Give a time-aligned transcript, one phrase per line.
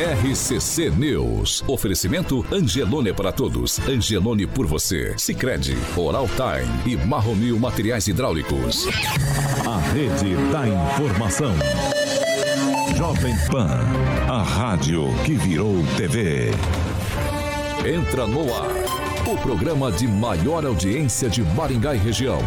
[0.00, 1.62] RCC News.
[1.68, 3.78] Oferecimento Angelone para todos.
[3.80, 5.12] Angelone por você.
[5.18, 8.86] Sicredi, Oral Time e Marromil Materiais Hidráulicos.
[9.66, 11.52] A rede da informação.
[12.96, 13.78] Jovem Pan,
[14.26, 16.50] a rádio que virou TV.
[17.84, 18.70] Entra no ar.
[19.30, 22.40] O programa de maior audiência de Maringá e região.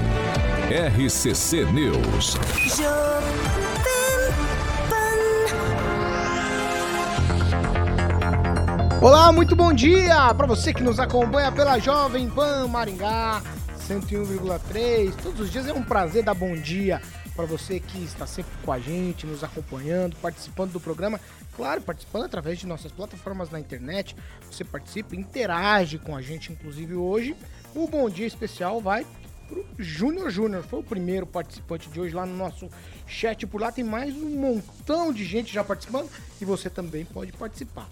[0.71, 2.35] RCC News.
[9.03, 13.43] Olá, muito bom dia para você que nos acompanha pela Jovem Pan Maringá
[13.77, 15.13] 101,3.
[15.21, 17.01] Todos os dias é um prazer dar bom dia
[17.35, 21.19] para você que está sempre com a gente, nos acompanhando, participando do programa.
[21.53, 24.15] Claro, participando através de nossas plataformas na internet.
[24.49, 27.35] Você participa, interage com a gente, inclusive hoje.
[27.75, 29.05] O bom dia especial vai
[29.49, 30.63] pro Júnior Júnior.
[30.63, 32.69] Foi o primeiro participante de hoje lá no nosso
[33.05, 33.45] chat.
[33.47, 36.09] Por lá tem mais um montão de gente já participando
[36.39, 37.89] e você também pode participar.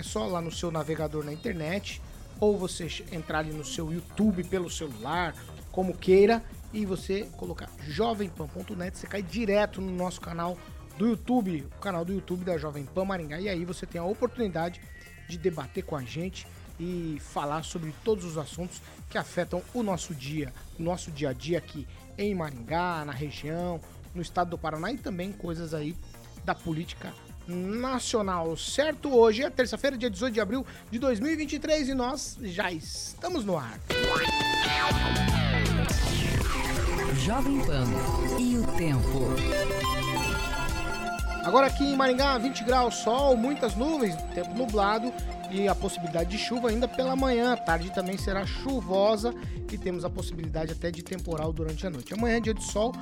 [0.00, 2.00] É só lá no seu navegador na internet
[2.40, 5.34] ou você entrar ali no seu YouTube pelo celular,
[5.70, 6.42] como queira,
[6.72, 10.56] e você colocar jovempan.net, você cai direto no nosso canal
[10.96, 14.04] do YouTube, o canal do YouTube da Jovem Pan Maringá, e aí você tem a
[14.04, 14.80] oportunidade
[15.28, 16.46] de debater com a gente
[16.78, 21.32] e falar sobre todos os assuntos que afetam o nosso dia, o nosso dia a
[21.34, 23.78] dia aqui em Maringá, na região,
[24.14, 25.94] no estado do Paraná e também coisas aí
[26.42, 27.12] da política
[27.50, 29.14] nacional, certo?
[29.14, 33.80] Hoje é terça-feira, dia 18 de abril de 2023 e nós já estamos no ar.
[37.24, 37.86] Jovem Pan
[38.38, 39.20] e o tempo.
[41.44, 45.12] Agora aqui em Maringá, 20 graus, sol, muitas nuvens, tempo nublado
[45.50, 47.54] e a possibilidade de chuva ainda pela manhã.
[47.54, 49.34] A tarde também será chuvosa
[49.72, 52.12] e temos a possibilidade até de temporal durante a noite.
[52.14, 52.92] Amanhã, dia de sol,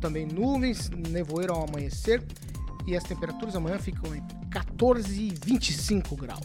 [0.00, 2.22] também nuvens, nevoeiro ao amanhecer
[2.86, 6.40] e as temperaturas amanhã ficam entre 14 e 25 graus.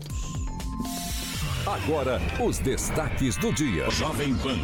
[1.65, 3.89] Agora, os destaques do dia.
[3.91, 4.57] Jovem Pan.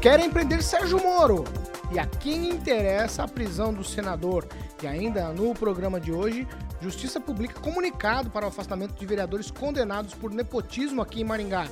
[0.00, 1.44] Querem prender Sérgio Moro.
[1.90, 4.46] E a quem interessa a prisão do senador?
[4.82, 6.46] E ainda no programa de hoje,
[6.80, 11.66] Justiça publica comunicado para o afastamento de vereadores condenados por nepotismo aqui em Maringá,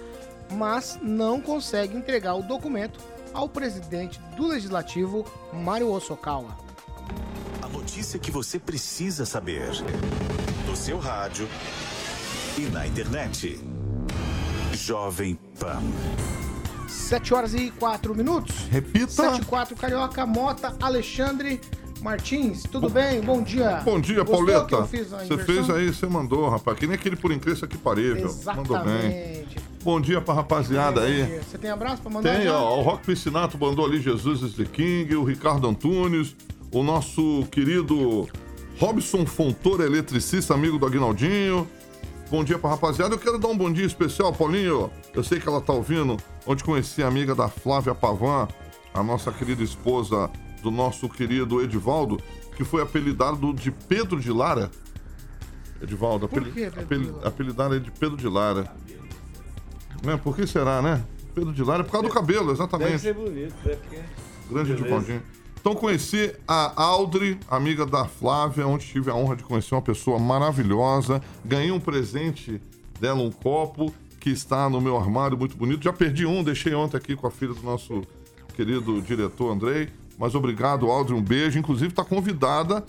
[0.53, 2.99] mas não consegue entregar o documento
[3.33, 6.64] ao presidente do Legislativo, Mário Osokawa.
[7.85, 9.69] Notícia que você precisa saber.
[10.67, 11.47] No seu rádio
[12.57, 13.61] e na internet.
[14.73, 15.83] Jovem Pan.
[16.89, 18.57] 7 horas e 4 minutos.
[18.71, 19.09] Repita.
[19.09, 21.61] 7 e 4, Carioca, Mota, Alexandre
[22.01, 23.21] Martins, tudo bem?
[23.21, 23.83] Bom dia.
[23.85, 24.81] Bom dia, Gostou Pauleta.
[24.81, 26.79] Você fez aí, você mandou, rapaz.
[26.79, 28.35] Que nem aquele por incrível que parível.
[28.47, 28.95] Mandou bem.
[28.95, 29.59] Exatamente.
[29.83, 31.39] Bom dia pra rapaziada Bom aí.
[31.41, 32.35] Você tem abraço pra mandar?
[32.35, 36.35] Tem, ó, o Rock Piscinato mandou ali Jesus is the King, o Ricardo Antunes,
[36.75, 38.29] o nosso querido
[38.79, 41.69] Robson Fontoura, eletricista, amigo do Aguinaldinho.
[42.29, 43.15] Bom dia pra rapaziada.
[43.15, 44.91] Eu quero dar um bom dia especial, Paulinho.
[45.15, 48.49] Eu sei que ela tá ouvindo, onde conheci a amiga da Flávia Pavan,
[48.93, 50.29] a nossa querida esposa
[50.63, 52.21] do nosso querido Edivaldo,
[52.57, 54.69] que foi apelidado de Pedro de Lara.
[55.81, 57.29] Edivaldo, que de Lara?
[57.29, 58.75] apelidado de Pedro de Lara.
[60.03, 60.17] Né?
[60.17, 61.05] Por que será, né?
[61.37, 62.91] Pedro de Lara é por causa do cabelo, exatamente.
[62.91, 63.77] Deve ser bonito, né?
[63.77, 64.01] Porque...
[64.51, 64.73] Grande.
[64.73, 65.23] Edivaldinho.
[65.65, 70.19] Então conheci a Audrey, amiga da Flávia, onde tive a honra de conhecer uma pessoa
[70.19, 71.23] maravilhosa.
[71.43, 72.61] Ganhei um presente
[73.01, 75.83] dela, um copo, que está no meu armário, muito bonito.
[75.83, 78.03] Já perdi um, deixei ontem aqui com a filha do nosso
[78.55, 79.89] querido diretor Andrei.
[80.19, 81.59] Mas obrigado, Audrey, um beijo.
[81.59, 82.85] Inclusive está convidada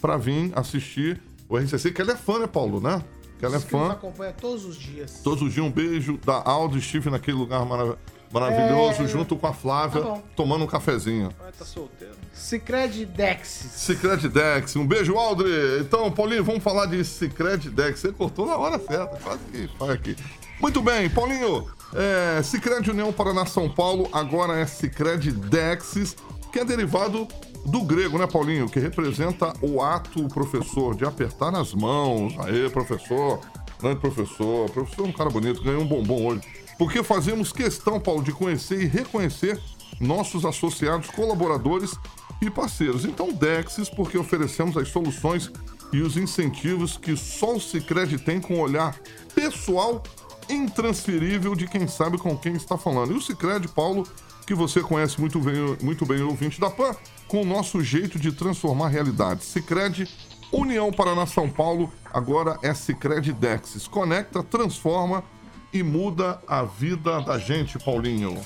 [0.00, 3.02] para vir assistir o RCC, que ela é fã, né, Paulo, né?
[3.40, 3.90] Que ela é fã.
[3.90, 5.20] acompanha todos os dias.
[5.24, 6.78] Todos os dias um beijo da Audrey.
[6.78, 7.98] Estive naquele lugar marav-
[8.32, 9.06] maravilhoso, É.
[9.08, 11.30] junto com a Flávia, Tá tomando um cafezinho.
[11.40, 12.14] Ah, tá solteiro.
[12.32, 13.48] Cicred Dex.
[13.48, 15.50] Cicred Dex, um beijo, Aldre.
[15.80, 18.00] Então, Paulinho, vamos falar de Cicred Dex.
[18.00, 20.16] Você cortou na hora certa, quase que faz aqui.
[20.60, 21.66] Muito bem, Paulinho.
[21.94, 26.16] É, Cicred União Paraná São Paulo, agora é Cicred Dexis,
[26.52, 27.26] que é derivado
[27.66, 28.68] do grego, né, Paulinho?
[28.68, 32.34] Que representa o ato, o professor, de apertar as mãos.
[32.40, 33.40] Aê, professor.
[33.80, 34.70] Grande professor.
[34.70, 36.42] Professor é um cara bonito, ganhou um bombom hoje.
[36.80, 39.60] Porque fazemos questão, Paulo, de conhecer e reconhecer
[40.00, 41.94] nossos associados, colaboradores
[42.40, 43.04] e parceiros.
[43.04, 45.52] Então, Dexis, porque oferecemos as soluções
[45.92, 48.98] e os incentivos que só o Cicred tem com o olhar
[49.34, 50.02] pessoal
[50.48, 53.12] intransferível de quem sabe com quem está falando.
[53.12, 54.08] E o Cicred, Paulo,
[54.46, 56.96] que você conhece muito bem, muito bem o ouvinte da PAN,
[57.28, 59.44] com o nosso jeito de transformar realidades.
[59.48, 60.08] Cicred,
[60.50, 63.86] União Paraná São Paulo, agora é Cicred Dexis.
[63.86, 65.22] Conecta, transforma
[65.72, 68.36] e muda a vida da gente, Paulinho.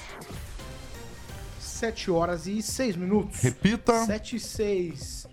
[1.58, 3.40] 7 horas e 6 minutos.
[3.40, 4.04] Repita.
[4.04, 5.26] 7 e 6.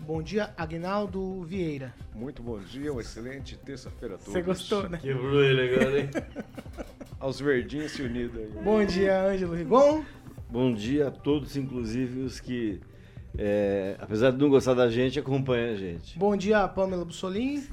[0.00, 1.94] Bom dia, Agnaldo Vieira.
[2.14, 4.32] Muito bom dia, uma excelente terça-feira a todos.
[4.34, 4.98] Você gostou, né?
[4.98, 6.10] Quebrou ele agora, hein?
[7.18, 8.50] Aos verdinhos se unidos aí.
[8.62, 10.04] Bom dia, Ângelo Rigon.
[10.50, 12.80] Bom dia a todos, inclusive os que,
[13.38, 16.18] é, apesar de não gostar da gente, acompanham a gente.
[16.18, 17.66] Bom dia, Pamela Bussolini.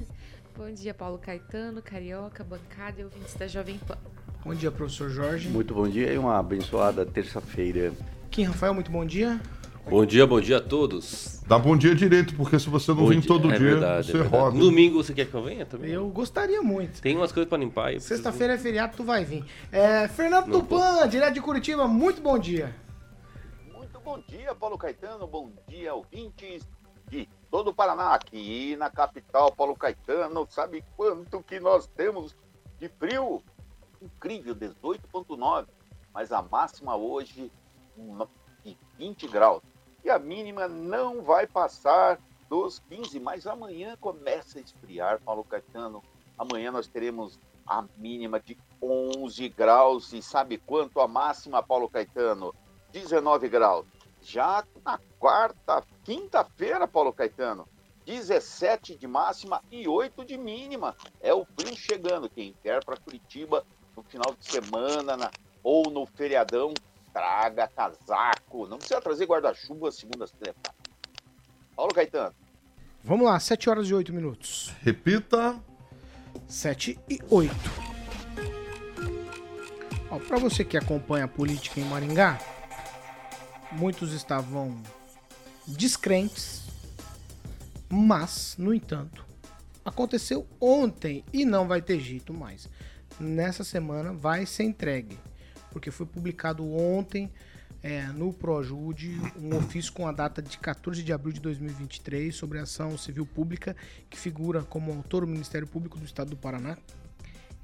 [0.56, 3.96] Bom dia, Paulo Caetano, Carioca, bancada e ouvintes da Jovem Pan.
[4.44, 5.48] Bom dia, professor Jorge.
[5.48, 7.92] Muito bom dia e uma abençoada terça-feira.
[8.30, 9.40] Kim Rafael, muito bom dia.
[9.88, 11.42] Bom dia, bom dia a todos.
[11.46, 14.12] Dá bom dia direito, porque se você não Bom vir dia- todo é dia, verdade,
[14.12, 14.56] você é roda.
[14.56, 15.90] Domingo você quer que eu venha também?
[15.90, 17.00] Eu gostaria muito.
[17.02, 18.00] Tem umas coisas pra limpar aí.
[18.00, 19.44] Sexta-feira é feriado, tu vai vir.
[19.72, 22.72] É, Fernando Não Tupan, direto de Curitiba, muito bom dia.
[23.74, 25.26] Muito bom dia, Paulo Caetano.
[25.26, 26.62] Bom dia, ouvintes
[27.10, 28.14] de todo o Paraná.
[28.14, 30.46] Aqui na capital, Paulo Caetano.
[30.48, 32.34] Sabe quanto que nós temos
[32.80, 33.42] de frio?
[34.00, 35.68] Incrível, 18,9.
[36.14, 37.52] Mas a máxima hoje
[38.64, 39.62] de 20 graus.
[40.02, 42.18] E a mínima não vai passar
[42.48, 43.20] dos 15.
[43.20, 46.02] Mas amanhã começa a esfriar, Paulo Caetano.
[46.38, 50.14] Amanhã nós teremos a mínima de 11 graus.
[50.14, 52.54] E sabe quanto a máxima, Paulo Caetano?
[52.92, 53.86] 19 graus.
[54.22, 57.66] Já na quarta, quinta-feira, Paulo Caetano,
[58.06, 60.94] 17 de máxima e 8 de mínima.
[61.20, 62.28] É o frio chegando.
[62.28, 63.64] Quem quer para Curitiba
[63.96, 65.30] no final de semana na-
[65.62, 66.72] ou no feriadão,
[67.12, 68.66] traga casaco.
[68.66, 70.74] Não precisa trazer guarda-chuva segunda sexta.
[71.76, 72.34] Paulo Caetano.
[73.04, 74.72] Vamos lá, 7 horas e 8 minutos.
[74.82, 75.60] Repita.
[76.46, 77.54] 7 e 8.
[80.10, 82.38] Ó, pra você que acompanha a política em Maringá,
[83.72, 84.82] muitos estavam
[85.66, 86.62] descrentes,
[87.88, 89.24] mas, no entanto,
[89.84, 92.68] aconteceu ontem e não vai ter jeito mais.
[93.18, 95.18] Nessa semana vai ser entregue,
[95.70, 97.30] porque foi publicado ontem
[97.82, 102.58] é, no Projude um ofício com a data de 14 de abril de 2023 sobre
[102.58, 103.76] a ação civil pública
[104.08, 106.76] que figura como autor o Ministério Público do Estado do Paraná.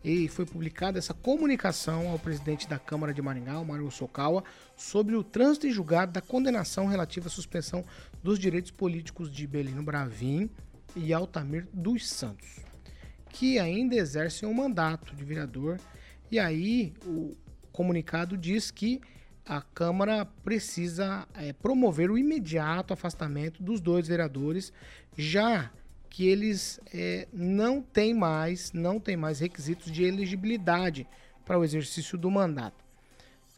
[0.08, 4.43] E foi publicada essa comunicação ao presidente da Câmara de Maringá, o Mário Sokawa,
[4.75, 7.84] sobre o trânsito em julgado da condenação relativa à suspensão
[8.22, 10.49] dos direitos políticos de Belino Bravin
[10.96, 12.49] e Altamir dos Santos,
[13.28, 15.78] que ainda exercem o mandato de vereador.
[16.31, 17.37] E aí o
[17.70, 19.02] comunicado diz que
[19.44, 24.72] a Câmara precisa eh, promover o imediato afastamento dos dois vereadores,
[25.19, 25.70] já
[26.19, 31.06] que eles eh, não têm mais, não têm mais requisitos de elegibilidade
[31.44, 32.85] para o exercício do mandato.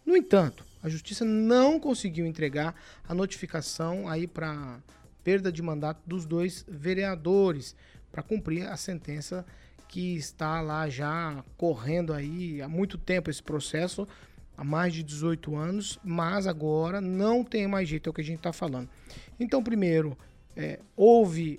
[0.04, 2.74] No entanto, a Justiça não conseguiu entregar
[3.08, 4.78] a notificação aí para
[5.24, 7.74] perda de mandato dos dois vereadores
[8.12, 9.42] para cumprir a sentença
[9.88, 14.06] que está lá já correndo aí há muito tempo esse processo,
[14.54, 18.24] há mais de 18 anos, mas agora não tem mais jeito, é o que a
[18.24, 18.90] gente está falando.
[19.38, 20.14] Então, primeiro,
[20.54, 21.58] é, houve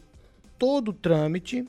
[0.61, 1.67] todo o trâmite,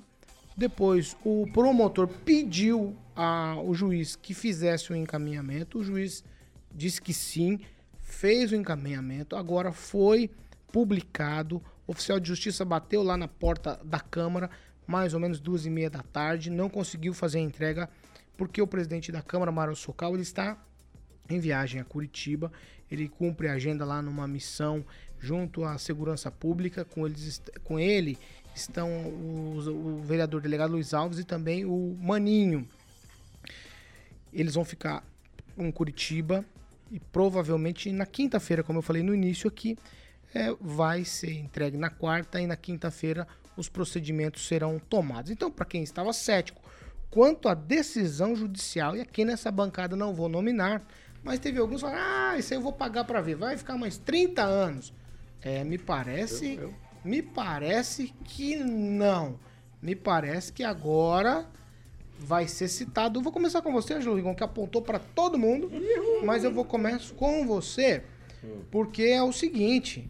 [0.54, 6.22] depois o promotor pediu ao juiz que fizesse o encaminhamento, o juiz
[6.70, 7.58] disse que sim,
[8.02, 10.30] fez o encaminhamento, agora foi
[10.70, 11.56] publicado,
[11.86, 14.50] o oficial de justiça bateu lá na porta da Câmara,
[14.86, 17.88] mais ou menos duas e meia da tarde, não conseguiu fazer a entrega,
[18.36, 20.62] porque o presidente da Câmara, Mário Socal, ele está
[21.30, 22.52] em viagem a Curitiba,
[22.90, 24.84] ele cumpre a agenda lá numa missão
[25.18, 28.18] junto à segurança pública, com, eles, com ele
[28.54, 32.68] estão o vereador delegado Luiz Alves e também o Maninho.
[34.32, 35.04] Eles vão ficar
[35.56, 36.44] em Curitiba
[36.90, 39.78] e provavelmente na quinta-feira, como eu falei no início aqui,
[40.34, 45.30] é, vai ser entregue na quarta e na quinta-feira os procedimentos serão tomados.
[45.30, 46.60] Então, para quem estava cético
[47.10, 50.82] quanto à decisão judicial, e aqui nessa bancada não vou nominar,
[51.22, 53.76] mas teve alguns que falaram, ah, isso aí eu vou pagar para ver, vai ficar
[53.76, 54.94] mais 30 anos.
[55.42, 56.58] É, me parece,
[57.04, 59.38] me parece que não.
[59.80, 61.46] Me parece que agora
[62.18, 63.20] vai ser citado.
[63.20, 65.70] Vou começar com você, Angelo Rigon, que apontou para todo mundo,
[66.24, 68.02] mas eu vou começar com você,
[68.70, 70.08] porque é o seguinte.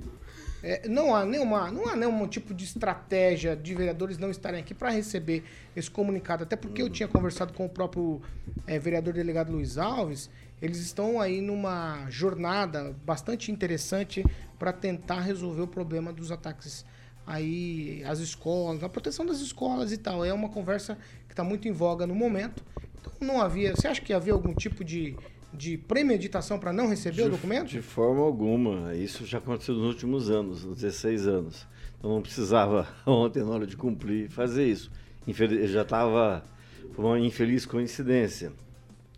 [0.62, 4.72] é, não há nenhuma, não há nenhum tipo de estratégia de vereadores não estarem aqui
[4.72, 5.42] para receber
[5.74, 8.22] esse comunicado, até porque eu tinha conversado com o próprio
[8.66, 10.30] é, vereador delegado Luiz Alves.
[10.62, 14.24] Eles estão aí numa jornada bastante interessante
[14.60, 16.84] para tentar resolver o problema dos ataques
[17.26, 20.24] aí às escolas, a proteção das escolas e tal.
[20.24, 22.64] É uma conversa que está muito em voga no momento.
[23.00, 23.74] Então não havia.
[23.74, 25.16] Você acha que havia algum tipo de,
[25.52, 27.66] de premeditação para não receber o documento?
[27.66, 28.94] De forma alguma.
[28.94, 31.66] Isso já aconteceu nos últimos anos, nos 16 anos.
[31.98, 34.92] Então não precisava ontem, na hora de cumprir, fazer isso.
[35.26, 36.44] Infeliz, já estava.
[36.92, 38.52] Foi uma infeliz coincidência.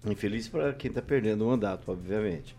[0.06, 2.54] Infeliz para quem está perdendo o mandato, obviamente.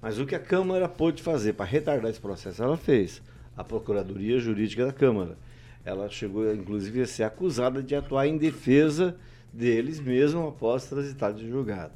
[0.00, 3.22] Mas o que a Câmara pôde fazer para retardar esse processo, ela fez.
[3.56, 5.36] a Procuradoria Jurídica da Câmara.
[5.84, 9.16] Ela chegou, inclusive, a ser acusada de atuar em defesa
[9.52, 11.92] deles mesmo após transitar de julgado.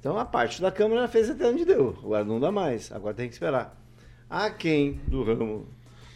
[0.00, 1.96] Então a parte da Câmara fez até onde deu.
[2.02, 2.92] Agora não dá mais.
[2.92, 3.76] Agora tem que esperar.
[4.28, 5.66] Há quem do ramo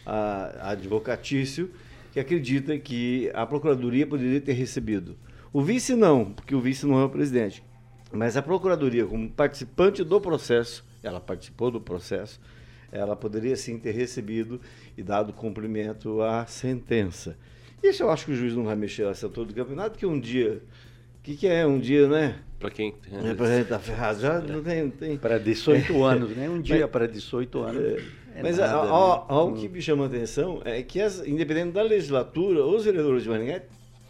[0.05, 1.71] a, advocatício
[2.11, 5.17] que acredita que a Procuradoria poderia ter recebido.
[5.51, 7.63] O vice não, porque o vice não é o presidente.
[8.13, 12.39] Mas a Procuradoria, como participante do processo, ela participou do processo,
[12.91, 14.61] ela poderia sim ter recebido
[14.97, 17.35] e dado cumprimento à sentença.
[17.81, 20.19] Isso eu acho que o juiz não vai mexer a setor do campeonato, porque um
[20.19, 20.61] dia.
[21.19, 22.35] O que, que é um dia, né?
[22.59, 22.93] Para quem.
[23.11, 24.19] É, pra gente tá ferrado.
[24.19, 24.89] Já não tem.
[24.89, 25.17] tem...
[25.17, 26.01] Para 18 É.
[26.03, 26.49] anos, né?
[26.49, 28.03] Um dia para 18 anos.
[28.35, 28.89] é Mas nada, a- né?
[28.91, 33.23] ó, o que me chama a atenção é que, as, independente da legislatura, os vereadores
[33.23, 33.61] de Maringá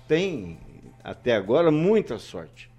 [0.07, 0.57] têm,
[1.03, 2.69] até agora, muita sorte.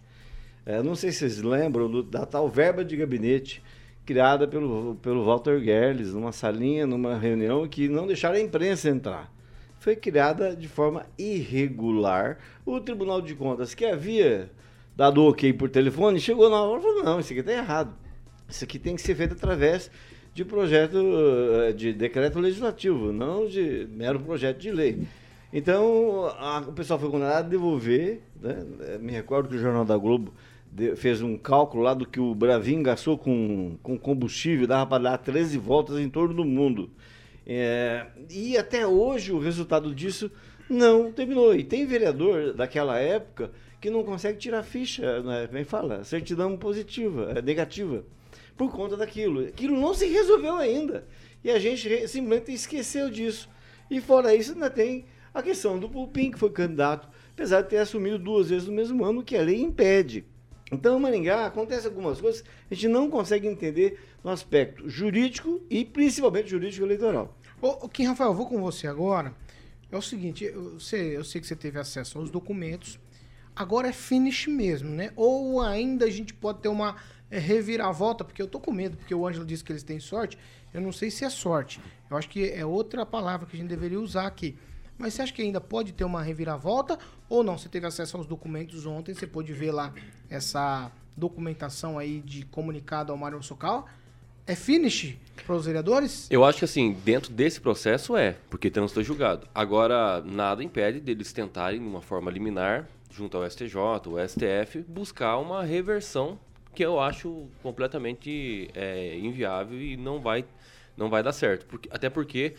[0.67, 3.63] É, não sei se vocês lembram do- da tal verba de gabinete
[4.07, 9.33] criada pelo, pelo Walter Gerles, numa salinha, numa reunião, que não deixaram a imprensa entrar.
[9.79, 12.39] Foi criada de forma irregular.
[12.65, 14.51] O Tribunal de Contas, que havia
[14.97, 17.95] dado ok por telefone, chegou na hora e falou, não, isso aqui está errado.
[18.49, 19.91] Isso aqui tem que ser feito através
[20.35, 20.97] de projeto
[21.69, 25.07] eh, de decreto legislativo, não de mero projeto de lei.
[25.53, 28.21] Então, a- o pessoal foi condenado a devolver.
[28.41, 28.65] Né?
[29.01, 30.33] Me recordo que o Jornal da Globo
[30.97, 35.19] fez um cálculo lá do que o Bravinho gastou com, com combustível, dava para dar
[35.19, 36.91] 13 voltas em torno do mundo.
[37.47, 40.31] É, e até hoje o resultado disso
[40.69, 41.55] não terminou.
[41.55, 43.51] E tem vereador daquela época
[43.81, 45.47] que não consegue tirar ficha, né?
[45.47, 46.05] Que fala?
[46.05, 48.05] Certidão positiva, é, negativa,
[48.57, 49.47] por conta daquilo.
[49.47, 51.07] Aquilo não se resolveu ainda.
[51.43, 53.49] E a gente simplesmente esqueceu disso.
[53.91, 57.79] E fora isso, ainda tem a questão do Pulpim, que foi candidato, apesar de ter
[57.79, 60.25] assumido duas vezes no mesmo ano, que a lei impede.
[60.75, 65.63] Então, em Maringá, acontece algumas coisas que a gente não consegue entender no aspecto jurídico
[65.71, 67.37] e principalmente jurídico eleitoral.
[67.61, 69.35] Ô, Kim Rafael, eu vou com você agora.
[69.91, 72.99] É o seguinte, eu sei, eu sei que você teve acesso aos documentos.
[73.55, 75.13] Agora é finish mesmo, né?
[75.15, 76.97] Ou ainda a gente pode ter uma
[77.31, 80.37] é, reviravolta, porque eu tô com medo, porque o Ângelo disse que eles têm sorte.
[80.73, 81.81] Eu não sei se é sorte.
[82.11, 84.59] Eu acho que é outra palavra que a gente deveria usar aqui.
[84.99, 86.99] Mas você acha que ainda pode ter uma reviravolta
[87.37, 87.59] ou não?
[87.59, 89.93] Você teve acesso aos documentos ontem, você pôde ver lá
[90.29, 93.89] essa documentação aí de comunicado ao Mário Socal.
[94.47, 96.29] É finish para os vereadores?
[96.31, 99.49] Eu acho que assim, dentro desse processo é, porque transitou julgado.
[99.55, 103.75] Agora, nada impede deles tentarem, de uma forma liminar, junto ao STJ,
[104.07, 106.39] o STF, buscar uma reversão
[106.75, 110.45] que eu acho completamente é, inviável e não vai,
[110.97, 111.65] não vai dar certo.
[111.67, 112.55] Porque, até porque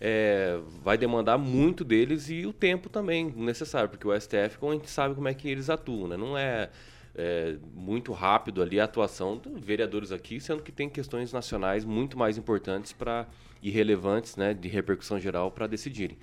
[0.00, 4.74] é, vai demandar muito deles e o tempo também necessário, porque o STF, como a
[4.74, 6.16] gente sabe como é que eles atuam, né?
[6.16, 6.70] não é,
[7.14, 12.16] é, muito rápido ali a atuação dos vereadores aqui, sendo que tem questões nacionais muito
[12.16, 13.26] mais importantes para
[13.60, 16.16] e relevantes, né, de repercussão geral para decidirem.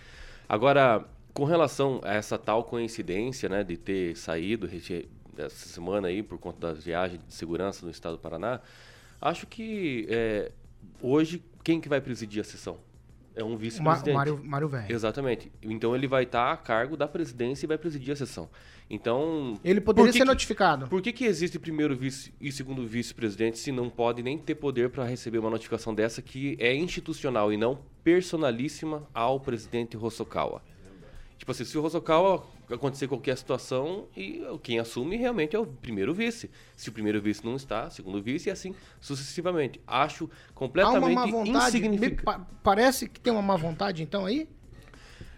[0.48, 4.70] Agora, com relação a essa tal coincidência, né, de ter saído
[5.38, 8.62] essa semana aí por conta das viagens de segurança no estado do Paraná,
[9.20, 10.52] acho que é,
[11.02, 12.78] hoje quem que vai presidir a sessão?
[13.36, 14.14] É um vice-presidente.
[14.16, 14.86] Mário- Mário Velho.
[14.94, 15.52] Exatamente.
[15.62, 18.50] Então ele vai estar a cargo da presidência e vai presidir a sessão.
[18.90, 19.60] Então.
[19.64, 20.88] Ele poderia que ser que- notificado.
[20.88, 24.90] Por que, que existe primeiro vice e segundo vice-presidente se não pode nem ter poder
[24.90, 30.62] para receber uma notificação dessa que é institucional e não personalíssima ao presidente Hosokawa?
[31.38, 36.14] Tipo assim, se o Hosokawa acontecer qualquer situação, e quem assume realmente é o primeiro
[36.14, 36.50] vice.
[36.76, 39.80] Se o primeiro vice não está, segundo vice, e assim sucessivamente.
[39.86, 41.52] Acho completamente má vontade.
[41.52, 41.58] Me
[41.88, 42.24] insignificante.
[42.24, 44.50] pa- parece que tem uma má vontade, então, aí?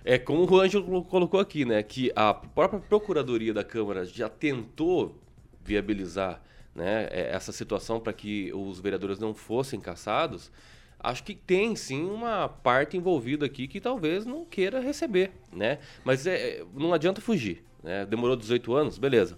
[0.05, 1.83] É como o Ângelo colocou aqui, né?
[1.83, 5.19] Que a própria Procuradoria da Câmara já tentou
[5.61, 6.41] viabilizar
[6.73, 10.49] né, é, essa situação para que os vereadores não fossem caçados.
[10.99, 15.77] Acho que tem sim uma parte envolvida aqui que talvez não queira receber, né?
[16.03, 18.05] Mas é, não adianta fugir, né?
[18.05, 19.37] Demorou 18 anos, beleza.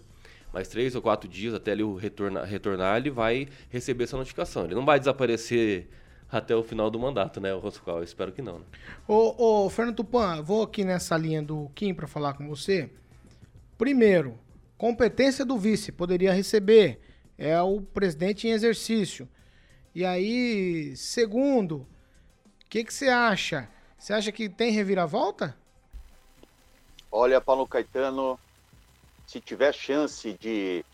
[0.54, 4.66] Mais três ou quatro dias até ele retornar, retornar, ele vai receber essa notificação.
[4.66, 5.88] Ele não vai desaparecer
[6.32, 7.52] até o final do mandato, né?
[7.52, 8.66] Eu espero que não, né?
[9.08, 12.90] Ô, ô, Fernando Tupan, vou aqui nessa linha do Kim para falar com você.
[13.78, 14.38] Primeiro,
[14.78, 17.00] competência do vice, poderia receber.
[17.38, 19.28] É o presidente em exercício.
[19.94, 23.68] E aí, segundo, o que que você acha?
[23.98, 25.58] Você acha que tem reviravolta?
[27.12, 28.40] Olha, Paulo Caetano,
[29.26, 30.86] se tiver chance de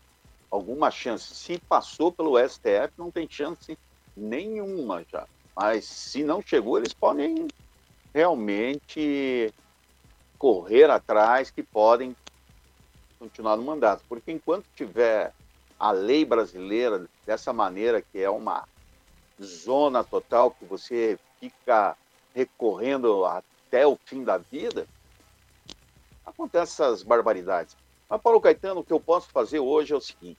[0.50, 3.78] alguma chance, se passou pelo STF, não tem chance
[4.16, 5.26] nenhuma já.
[5.54, 7.48] Mas se não chegou, eles podem
[8.14, 9.52] realmente
[10.38, 12.16] correr atrás que podem
[13.18, 14.02] continuar no mandato.
[14.08, 15.34] Porque enquanto tiver
[15.78, 18.66] a lei brasileira dessa maneira, que é uma
[19.42, 21.96] zona total, que você fica
[22.34, 24.86] recorrendo até o fim da vida,
[26.24, 27.76] acontecem essas barbaridades.
[28.08, 30.38] Mas, Paulo Caetano, o que eu posso fazer hoje é o seguinte: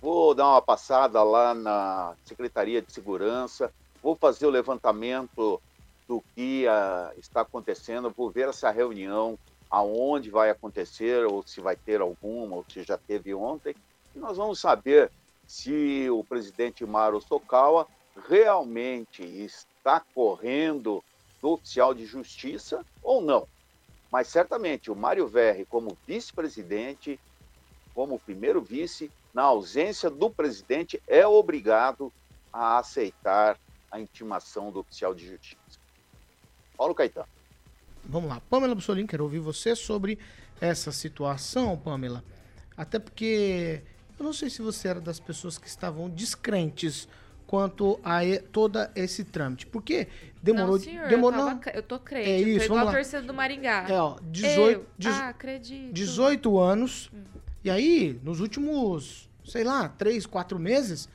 [0.00, 3.72] vou dar uma passada lá na Secretaria de Segurança,
[4.02, 5.60] vou fazer o levantamento
[6.08, 9.38] do que ah, está acontecendo, vou ver essa reunião,
[9.70, 13.74] aonde vai acontecer, ou se vai ter alguma, ou se já teve ontem,
[14.14, 15.10] e nós vamos saber
[15.46, 17.86] se o presidente Maro Sokawa
[18.28, 21.02] realmente está correndo
[21.40, 23.46] do oficial de justiça ou não.
[24.10, 27.18] Mas certamente o Mário Verri, como vice-presidente,
[27.94, 32.12] como primeiro vice, na ausência do presidente, é obrigado
[32.52, 33.58] a aceitar
[33.90, 35.80] a intimação do oficial de justiça.
[36.76, 37.28] Paulo Caetano.
[38.04, 38.40] Vamos lá.
[38.50, 40.18] Pamela Bussolini, quero ouvir você sobre
[40.60, 42.22] essa situação, Pamela.
[42.76, 43.82] Até porque
[44.18, 47.08] eu não sei se você era das pessoas que estavam descrentes
[47.46, 49.66] quanto a e- todo esse trâmite.
[49.66, 50.08] Porque
[50.42, 50.72] demorou.
[50.76, 52.28] não, senhor, demorou eu, tava, cre- eu tô crente.
[52.30, 52.92] É isso, vamos a lá.
[52.92, 53.86] torcida do Maringá.
[53.88, 55.92] É, ó, 18 Eu, ah, acredito.
[55.92, 57.10] 18 anos.
[57.64, 61.08] E aí, nos últimos, sei lá, 3, 4 meses,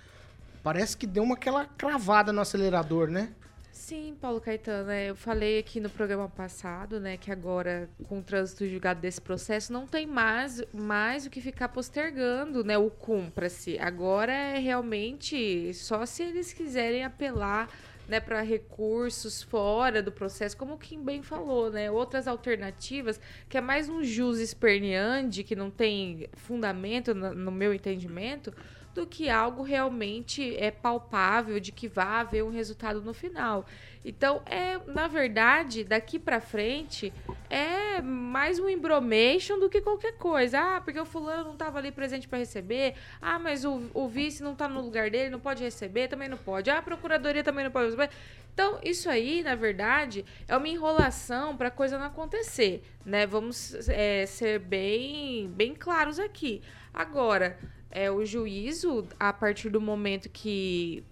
[0.64, 3.30] parece que deu uma aquela cravada no acelerador, né?
[3.78, 8.24] Sim, Paulo Caetano, é, eu falei aqui no programa passado, né, que agora, com o
[8.24, 13.78] trânsito julgado desse processo, não tem mais, mais o que ficar postergando, né, o cumpra-se.
[13.78, 17.70] Agora é realmente só se eles quiserem apelar,
[18.10, 23.60] né, para recursos fora do processo, como o Kim bem falou, né, outras alternativas, que
[23.60, 28.52] é mais um jus esperneandi, que não tem fundamento no meu entendimento,
[28.98, 33.64] do que algo realmente é palpável de que vai haver um resultado no final.
[34.04, 37.14] Então, é, na verdade, daqui para frente
[37.48, 40.60] é mais um embromation do que qualquer coisa.
[40.60, 42.96] Ah, porque o fulano não estava ali presente para receber.
[43.22, 46.38] Ah, mas o, o vice não está no lugar dele, não pode receber, também não
[46.38, 46.72] pode.
[46.72, 48.10] Ah, a procuradoria também não pode receber.
[48.52, 53.28] Então, isso aí, na verdade, é uma enrolação para a coisa não acontecer, né?
[53.28, 56.64] Vamos é, ser bem, bem claros aqui.
[56.92, 61.04] Agora, é, o juízo, a partir do momento que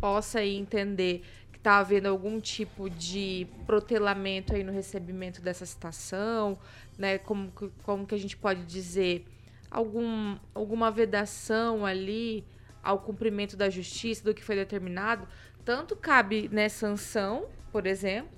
[0.00, 6.58] possa entender que está havendo algum tipo de protelamento aí no recebimento dessa citação,
[6.98, 7.18] né?
[7.18, 9.26] Como, como que a gente pode dizer?
[9.70, 12.44] Algum, alguma vedação ali
[12.82, 15.28] ao cumprimento da justiça, do que foi determinado,
[15.64, 18.30] tanto cabe né, sanção, por exemplo,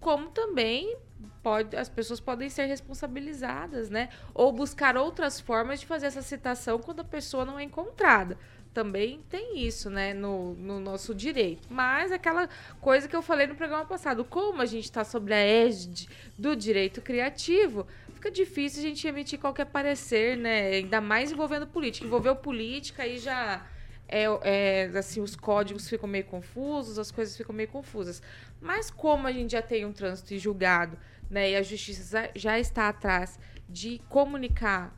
[0.00, 0.96] como também
[1.42, 4.08] pode, as pessoas podem ser responsabilizadas, né?
[4.34, 8.38] Ou buscar outras formas de fazer essa citação quando a pessoa não é encontrada.
[8.72, 11.66] Também tem isso, né, no, no nosso direito.
[11.68, 12.48] Mas aquela
[12.80, 16.54] coisa que eu falei no programa passado, como a gente está sobre a égide do
[16.54, 20.68] direito criativo, fica difícil a gente emitir qualquer parecer, né?
[20.68, 22.06] Ainda mais envolvendo política.
[22.06, 23.66] Envolveu política aí já
[24.12, 28.20] é, é, assim, os códigos ficam meio confusos, as coisas ficam meio confusas.
[28.60, 30.98] Mas como a gente já tem um trânsito julgado,
[31.30, 33.38] né, e a justiça já- está atrás
[33.68, 34.92] de comunicar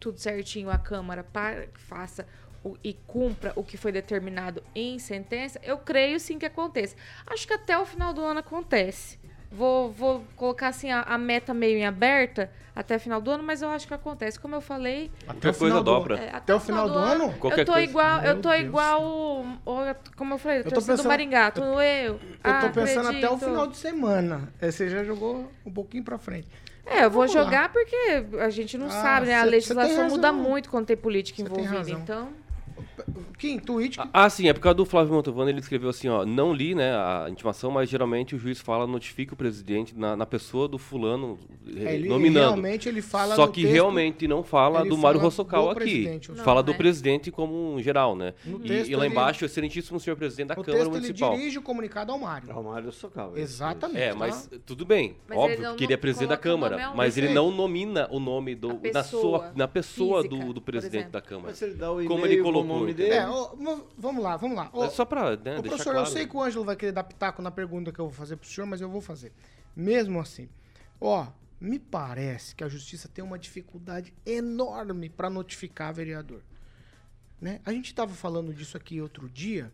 [0.00, 2.26] tudo certinho à Câmara para que faça
[2.64, 6.96] o- e cumpra o que foi determinado em sentença, eu creio sim que aconteça.
[7.26, 9.18] Acho que até o final do ano acontece.
[9.54, 13.42] Vou, vou colocar assim a, a meta meio em aberta até o final do ano,
[13.42, 14.40] mas eu acho que acontece.
[14.40, 15.10] Como eu falei.
[15.40, 16.14] Coisa final do-.
[16.14, 17.32] É, Até o final do ano?
[17.34, 17.86] Qualquer eu tô coisa.
[17.90, 18.62] igual, eu Meu tô Deus.
[18.62, 19.58] igual, o-
[20.16, 22.14] como eu falei, Eu tô torcida do pensando- Maringá, tô eu.
[22.14, 23.38] Eu Ah, tô pensando até o acredito.
[23.40, 24.48] final de semana.
[24.60, 26.48] É, Você já jogou um pouquinho pra frente.
[26.86, 27.44] É, eu vou Vamos lá.
[27.44, 29.34] jogar porque a gente não Ah, sabe, né?
[29.36, 32.00] A cê- legislação tem muda muito quando tem política Cê tem envolvida, razão.
[32.00, 32.28] então.
[33.38, 33.98] Kim, tweet.
[34.12, 36.92] Ah, sim, é por causa do Flávio Mantovani, ele escreveu assim, ó, não li, né,
[36.94, 41.38] a intimação, mas geralmente o juiz fala, notifica o presidente na, na pessoa do fulano
[41.74, 42.42] eh, É, ele- nominando.
[42.50, 46.20] realmente ele fala Só que texto- realmente não fala ele do Mário Rossocal aqui.
[46.44, 46.78] fala do né?
[46.78, 48.34] presidente como um geral, né?
[48.46, 51.36] E, e lá ele- embaixo, excelentíssimo senhor presidente da No Câmara texto ele Municipal.
[51.36, 52.52] dirige o comunicado ao Mário.
[52.52, 53.32] Ao Mário Socal.
[53.36, 54.00] Exatamente.
[54.00, 57.30] É, mas tudo bem, Mas ele óbvio que ele é presidente da Câmara, mas ele
[57.34, 61.08] não nomina o nome do, A na, sua, pessoa na pessoa física, do, do presidente
[61.08, 61.48] da Câmara.
[61.48, 63.14] Mas ele dá o Como ele colocou, nome dele.
[63.14, 63.54] É, ó,
[63.96, 64.70] vamos lá, vamos lá.
[64.72, 65.98] Ó, É só pra né, Ô, professor, claro.
[66.00, 68.36] eu sei que o Ângelo vai querer dar pitaco na pergunta que eu vou fazer
[68.36, 69.32] pro senhor, mas eu vou fazer.
[69.74, 70.48] Mesmo assim,
[71.00, 71.26] ó,
[71.60, 76.42] me parece que a justiça tem uma dificuldade enorme para notificar vereador.
[77.40, 77.60] Né?
[77.64, 79.72] A gente tava falando disso aqui outro dia.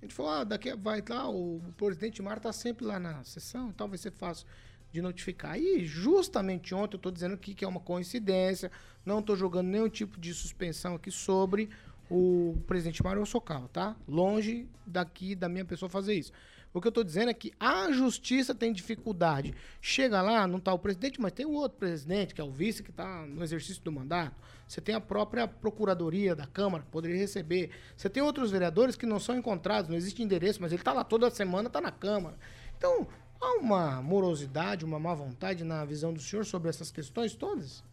[0.00, 3.24] A gente falou, ah, daqui vai lá, o, o presidente Mar tá sempre lá na
[3.24, 4.46] sessão, então vai ser fácil
[4.92, 5.58] de notificar.
[5.58, 8.70] E justamente ontem eu tô dizendo aqui que é uma coincidência,
[9.04, 11.68] não tô jogando nenhum tipo de suspensão aqui sobre
[12.10, 13.96] o presidente Mário Socal, tá?
[14.06, 16.32] Longe daqui da minha pessoa fazer isso.
[16.72, 19.54] O que eu tô dizendo é que a justiça tem dificuldade.
[19.80, 22.82] Chega lá, não tá o presidente, mas tem o outro presidente, que é o vice,
[22.82, 24.36] que tá no exercício do mandato.
[24.66, 27.70] Você tem a própria procuradoria da Câmara, que poderia receber.
[27.96, 31.02] Você tem outros vereadores que não são encontrados, não existe endereço, mas ele tá lá
[31.04, 32.36] toda semana, tá na Câmara.
[32.76, 33.06] Então,
[33.40, 37.84] Há uma morosidade, uma má vontade na visão do senhor sobre essas questões todas?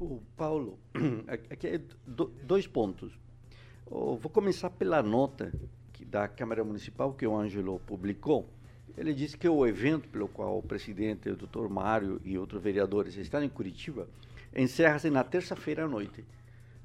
[0.00, 0.76] O Paulo,
[1.48, 3.12] aqui é do- dois pontos.
[3.90, 5.52] Eu vou começar pela nota
[5.92, 8.48] que da Câmara Municipal que o Ângelo publicou.
[8.96, 13.16] Ele disse que o evento pelo qual o presidente, o doutor Mário e outros vereadores
[13.16, 14.08] estão em Curitiba
[14.54, 16.24] encerra-se na terça-feira à noite.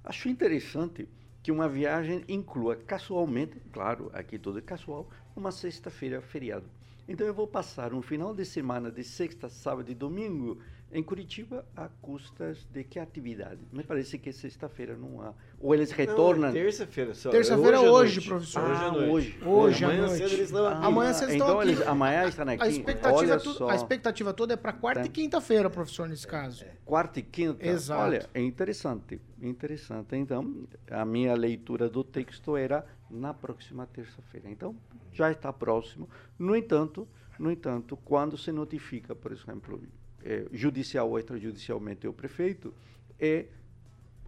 [0.03, 1.07] Acho interessante
[1.43, 6.65] que uma viagem inclua casualmente, claro, aqui tudo é casual, uma sexta-feira feriado.
[7.07, 11.65] Então eu vou passar um final de semana de sexta, sábado e domingo em Curitiba
[11.75, 13.59] a custas de que atividade?
[13.73, 15.33] Me parece que sexta-feira não há.
[15.59, 16.47] Ou eles retornam.
[16.47, 17.29] Não, terça-feira só.
[17.29, 18.63] Terça-feira à hoje, professor.
[18.63, 19.39] Hoje à Ah, hoje.
[19.45, 20.17] Hoje à amanhã noite.
[20.17, 20.85] cedo eles estão aqui.
[20.85, 21.69] Amanhã vocês estão então aqui.
[21.69, 22.63] eles amanhã estão aqui.
[22.63, 23.69] A expectativa, Olha tu- só.
[23.69, 26.63] a expectativa toda é para quarta e quinta-feira, professor, nesse caso.
[26.85, 27.67] Quarta e quinta.
[27.67, 28.01] Exato.
[28.01, 29.19] Olha, é interessante.
[29.41, 30.15] Interessante.
[30.15, 34.49] Então, a minha leitura do texto era na próxima terça-feira.
[34.49, 34.75] Então,
[35.11, 36.09] já está próximo.
[36.39, 39.81] No entanto, no entanto, quando se notifica, por exemplo,
[40.27, 42.73] eh, judicial ou extrajudicialmente o prefeito,
[43.17, 43.45] é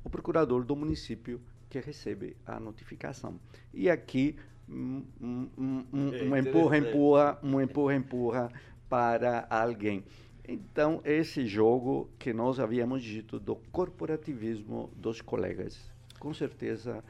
[0.01, 3.37] o procurador do município que recebe a notificação.
[3.73, 4.37] E aqui
[4.69, 8.51] um, um, um, um, É um empurra, empurra, um empurra, empurra
[8.87, 10.05] para alguém.
[10.47, 15.77] Então, esse jogo que nós havíamos dito do corporativismo dos colegas,
[16.17, 17.03] com certeza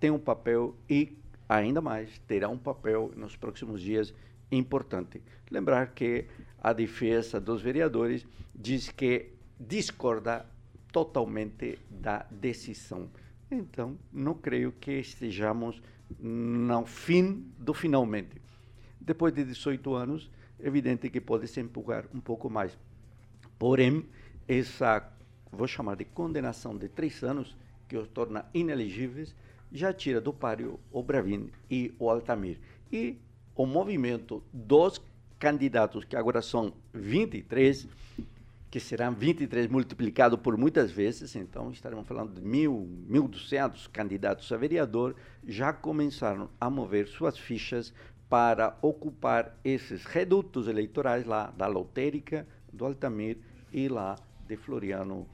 [0.00, 1.16] tem um papel e,
[1.48, 4.12] ainda mais, terá um papel nos próximos dias
[4.50, 5.22] importante.
[5.50, 6.26] Lembrar que
[6.62, 10.46] a defesa dos vereadores diz que discorda
[10.92, 13.10] totalmente da decisão.
[13.50, 15.82] Então, não creio que estejamos
[16.20, 18.40] no fim do finalmente.
[19.00, 22.78] Depois de 18 anos, é evidente que pode se empurrar um pouco mais.
[23.58, 24.06] Porém,
[24.46, 25.12] essa,
[25.50, 27.56] vou chamar de condenação de três anos,
[27.88, 29.34] que os torna inelegíveis,
[29.72, 32.60] já tira do páreo o Bravin e o Altamir.
[32.92, 33.18] E
[33.56, 35.00] o movimento dos
[35.42, 37.88] candidatos, que agora são 23,
[38.70, 44.56] que serão 23 multiplicado por muitas vezes, então estaremos falando de mil, 1.200 candidatos a
[44.56, 47.92] vereador, já começaram a mover suas fichas
[48.28, 53.36] para ocupar esses redutos eleitorais lá da Lotérica, do Altamir
[53.72, 55.26] e lá de Floriano.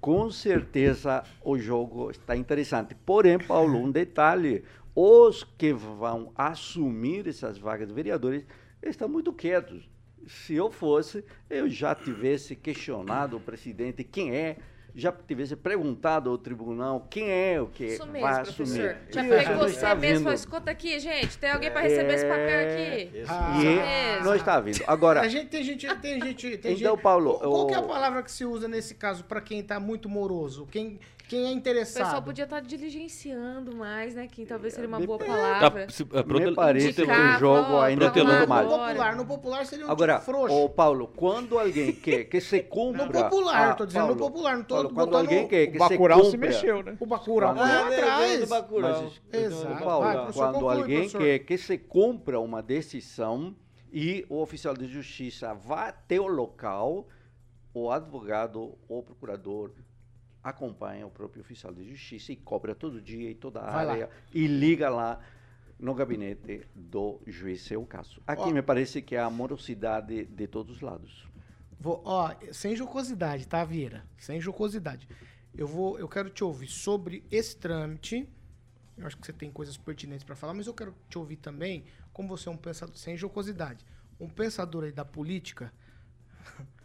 [0.00, 2.94] Com certeza o jogo está interessante.
[2.94, 4.62] Porém, Paulo, um detalhe:
[4.94, 8.46] os que vão assumir essas vagas de vereadores
[8.90, 9.88] estão muito quietos.
[10.26, 14.56] Se eu fosse, eu já tivesse questionado o presidente quem é,
[14.94, 18.62] já tivesse perguntado ao tribunal quem é o que Isso mesmo, vai professor.
[18.62, 18.96] assumir.
[19.10, 20.30] Já falei com você está mesmo.
[20.32, 21.36] escuta aqui, gente.
[21.38, 23.18] Tem alguém para receber esse papel aqui?
[23.18, 24.24] É, Ah, e mesmo.
[24.26, 24.84] não está vindo.
[24.86, 27.78] Agora, A gente tem gente, tem gente, tem Então, gente- Paulo, qual, qual que é
[27.78, 30.68] a palavra que se usa nesse caso para quem tá muito moroso?
[30.70, 31.00] Quem,
[31.32, 32.04] quem é O interessado?
[32.04, 34.28] pessoal podia estar diligenciando mais, né?
[34.30, 35.88] Que talvez seria uma boa Tá, palavra.
[35.88, 38.66] se- é, protel- me parece que o jogo ainda protelando tem no mais.
[38.66, 38.86] agora.
[38.88, 40.54] popular, no popular seria um Agora, tipo frouxo.
[40.54, 43.06] ô Paulo, quando alguém quer que se cumpra...
[43.06, 45.70] No popular, Ah, tô dizendo no Paulo, popular, não tô Paulo, quando alguém quer que
[45.70, 46.48] O se Bacurau se cumpra...
[46.50, 46.96] mexeu, né?
[47.00, 48.48] o Bacurau correu Ah, atrás.
[48.50, 49.84] Mas, Exato.
[49.84, 51.18] Paulo, Vai, quando conclui, alguém professor.
[51.22, 53.56] quer que se cumpra uma decisão
[53.90, 57.08] e o oficial de justiça vá até o local,
[57.72, 59.70] o advogado ou procurador
[60.42, 63.92] acompanha o próprio oficial de justiça e cobra todo dia e toda a Vai lá.
[63.92, 65.20] área e liga lá
[65.78, 68.22] no gabinete do juiz seu caso.
[68.26, 71.26] Aqui me parece que há morosidade de todos os lados.
[71.78, 74.04] Vou, ó, sem jocosidade, tá, Vieira?
[74.16, 75.08] Sem jocosidade.
[75.54, 78.28] Eu vou, eu quero te ouvir sobre esse trâmite.
[78.96, 81.84] Eu acho que você tem coisas pertinentes para falar, mas eu quero te ouvir também,
[82.12, 83.84] como você é um pensador sem jocosidade,
[84.20, 85.72] um pensador aí da política.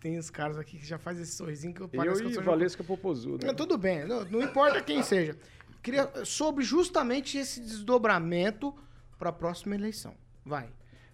[0.00, 2.40] Tem os caras aqui que já faz esse sorrisinho que eu Eu pareço que eu
[2.40, 3.46] e Valesca Popozuda.
[3.46, 5.36] Não, tudo bem, não, não importa quem seja.
[5.82, 8.74] Queria sobre justamente esse desdobramento
[9.18, 10.14] para a próxima eleição.
[10.44, 10.68] Vai.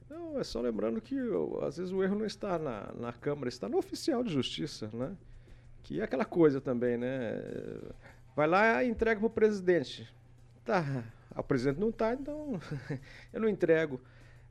[0.09, 1.17] Não, é só lembrando que
[1.63, 5.17] às vezes o erro não está na, na Câmara, está no oficial de justiça, né?
[5.83, 7.43] Que é aquela coisa também, né?
[8.35, 10.13] Vai lá e entrega para o presidente.
[10.65, 11.05] Tá,
[11.37, 12.61] o presidente não tá, então
[13.33, 14.01] eu não entrego.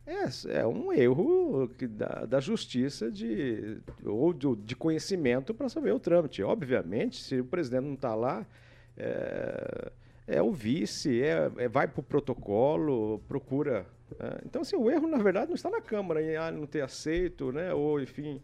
[0.08, 6.00] É, é um erro da, da justiça de, ou de, de conhecimento para saber o
[6.00, 6.42] trâmite.
[6.42, 8.48] Obviamente, se o presidente não está lá,
[8.96, 9.92] é,
[10.26, 13.86] é o vice, é, é- vai para o protocolo, procura.
[14.18, 14.38] né?
[14.46, 17.52] Então, assim, o erro, na verdade, não está na Câmara, em ah, não ter aceito,
[17.52, 17.74] né?
[17.74, 18.42] ou enfim.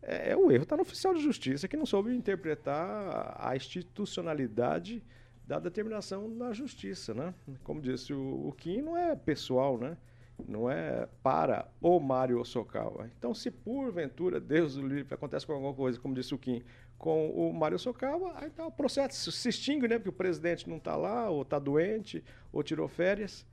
[0.00, 5.02] É, é o erro está no oficial de justiça que não soube interpretar a institucionalidade
[5.46, 7.34] da determinação da justiça, né?
[7.62, 9.98] Como disse o, o Kim, não é pessoal, né?
[10.48, 13.08] Não é para o Mário Sokawa.
[13.16, 16.62] Então, se porventura, Deus o livre, acontece com alguma coisa, como disse o Kim,
[16.98, 19.96] com o Mário Sokawa, aí tá, o processo se extingue, né?
[19.96, 23.46] Porque o presidente não está lá, ou está doente, ou tirou férias.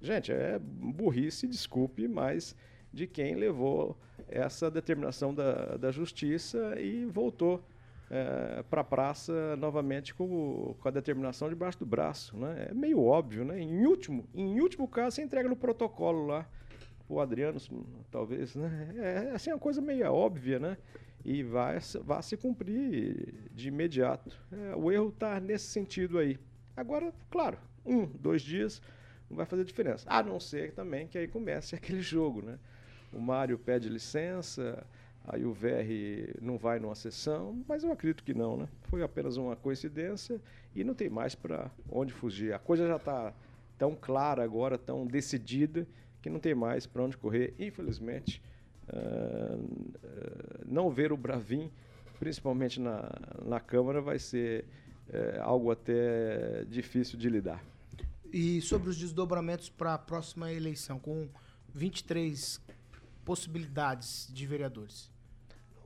[0.00, 2.56] Gente, é burrice, desculpe, mas
[2.92, 7.62] de quem levou essa determinação da, da justiça e voltou
[8.70, 12.36] para a praça novamente com, com a determinação debaixo do braço.
[12.36, 12.68] Né?
[12.70, 13.60] É meio óbvio, né?
[13.60, 16.48] Em último, em último caso, você entrega no protocolo lá
[17.08, 17.58] o Adriano,
[18.10, 18.94] talvez, né?
[18.96, 20.76] É assim, uma coisa meio óbvia, né?
[21.24, 24.36] E vai, se- vai se cumprir de imediato.
[24.52, 26.38] É, o erro está nesse sentido aí.
[26.76, 28.80] Agora, claro, um, dois dias
[29.28, 30.06] não vai fazer diferença.
[30.08, 32.58] A não ser também que aí comece aquele jogo, né?
[33.12, 34.84] O Mário pede licença,
[35.24, 38.68] aí o VR não vai numa sessão, mas eu acredito que não, né?
[38.82, 40.40] Foi apenas uma coincidência
[40.74, 42.52] e não tem mais para onde fugir.
[42.52, 43.32] A coisa já está
[43.78, 45.86] tão clara agora, tão decidida,
[46.20, 47.54] que não tem mais para onde correr.
[47.58, 48.42] Infelizmente,
[48.88, 49.58] ah,
[50.04, 51.70] ah, não ver o Bravin,
[52.18, 53.10] principalmente na,
[53.44, 54.64] na Câmara, vai ser
[55.10, 57.62] eh, algo até difícil de lidar.
[58.32, 61.28] E sobre os desdobramentos para a próxima eleição, com
[61.74, 62.60] 23
[63.24, 65.10] possibilidades de vereadores.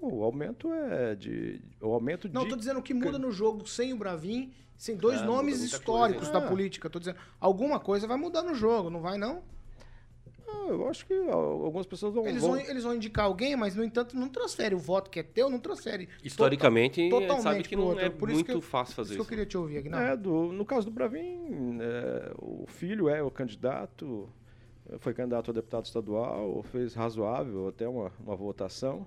[0.01, 1.61] O aumento é de.
[1.81, 2.51] O aumento Não, de.
[2.51, 6.41] tô dizendo que muda no jogo sem o Bravin, sem dois Ah, nomes históricos coisa.
[6.41, 6.49] da Ah.
[6.49, 6.89] política.
[6.89, 9.43] Tô dizendo, alguma coisa vai mudar no jogo, não vai não?
[10.51, 12.27] Ah, eu acho que al- algumas pessoas vão.
[12.27, 15.19] Eles vão- vão, eles vão indicar alguém, mas no entanto não transfere o voto que
[15.21, 16.09] é teu, não transfere.
[16.25, 18.05] Historicamente, tota- gente sabe que não outro.
[18.05, 19.17] é Por isso muito eu- fácil fazer isso.
[19.17, 19.29] que eu isso.
[19.29, 20.07] queria te ouvir, Aguinaldo.
[20.07, 24.27] É, do, no caso do Bravin, é, o filho é o candidato,
[25.01, 29.07] foi candidato a deputado estadual, fez razoável até uma, uma votação.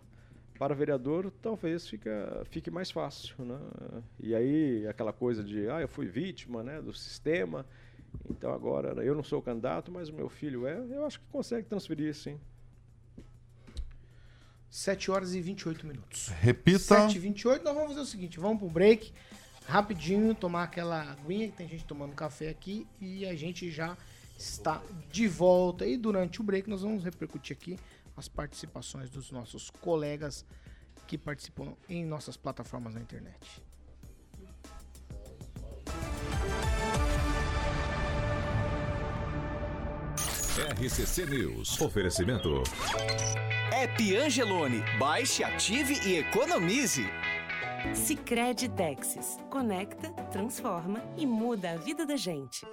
[0.61, 3.33] Para vereador, talvez fica, fique mais fácil.
[3.39, 3.57] Né?
[4.19, 7.65] E aí, aquela coisa de, ah, eu fui vítima né, do sistema,
[8.29, 10.77] então agora eu não sou o candidato, mas o meu filho é.
[10.91, 12.39] Eu acho que consegue transferir, sim.
[14.69, 16.27] 7 horas e 28 minutos.
[16.27, 16.77] Repita.
[16.77, 19.11] 7 e 28 nós vamos fazer o seguinte, vamos pro break,
[19.65, 23.97] rapidinho, tomar aquela aguinha, que tem gente tomando café aqui, e a gente já
[24.37, 24.79] está
[25.11, 25.87] de volta.
[25.87, 27.79] E durante o break nós vamos repercutir aqui
[28.21, 30.45] as participações dos nossos colegas
[31.07, 33.63] que participam em nossas plataformas na internet.
[40.79, 41.81] RCC News.
[41.81, 42.61] Oferecimento.
[43.73, 44.83] App Angelone.
[44.99, 47.03] Baixe, ative e economize.
[47.95, 49.39] Sicredi Texas.
[49.49, 52.67] Conecta, transforma e muda a vida da gente.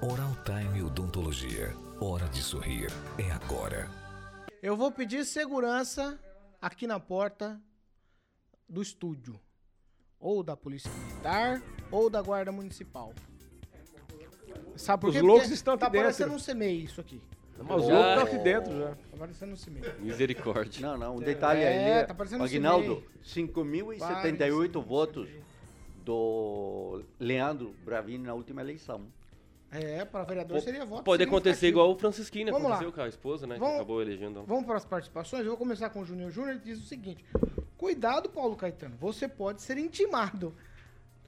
[0.00, 1.76] Oral Time Odontologia.
[2.00, 2.90] Hora de sorrir.
[3.18, 4.03] É agora.
[4.64, 6.18] Eu vou pedir segurança
[6.58, 7.60] aqui na porta
[8.66, 9.38] do estúdio.
[10.18, 13.12] Ou da Polícia Militar, ou da Guarda Municipal.
[14.74, 15.20] Sabe por Os quê?
[15.20, 16.04] loucos Porque estão aqui Tá dentro.
[16.06, 17.20] parecendo um CMEI isso aqui.
[17.58, 18.88] Mas os loucos estão aqui dentro já.
[18.94, 19.94] Tá parecendo um CMEI.
[20.00, 20.80] Misericórdia.
[20.86, 22.06] Não, não, um detalhe É, aí.
[22.06, 23.48] tá parecendo um Aguinaldo, CMEI.
[23.48, 25.28] 5.078 votos
[26.02, 29.02] do Leandro Bravini na última eleição.
[29.74, 32.52] É, para vereador seria voto Pode acontecer igual o Francisquinho, né?
[32.52, 32.76] Vamos lá.
[32.76, 33.56] Aconteceu com a esposa, né?
[33.58, 34.44] Vamos- Que acabou elegendo.
[34.46, 35.42] Vamos para as participações.
[35.42, 36.52] Eu vou começar com o Júnior Júnior.
[36.52, 37.24] Ele diz o seguinte:
[37.76, 38.94] Cuidado, Paulo Caetano.
[39.00, 40.54] Você pode ser intimado.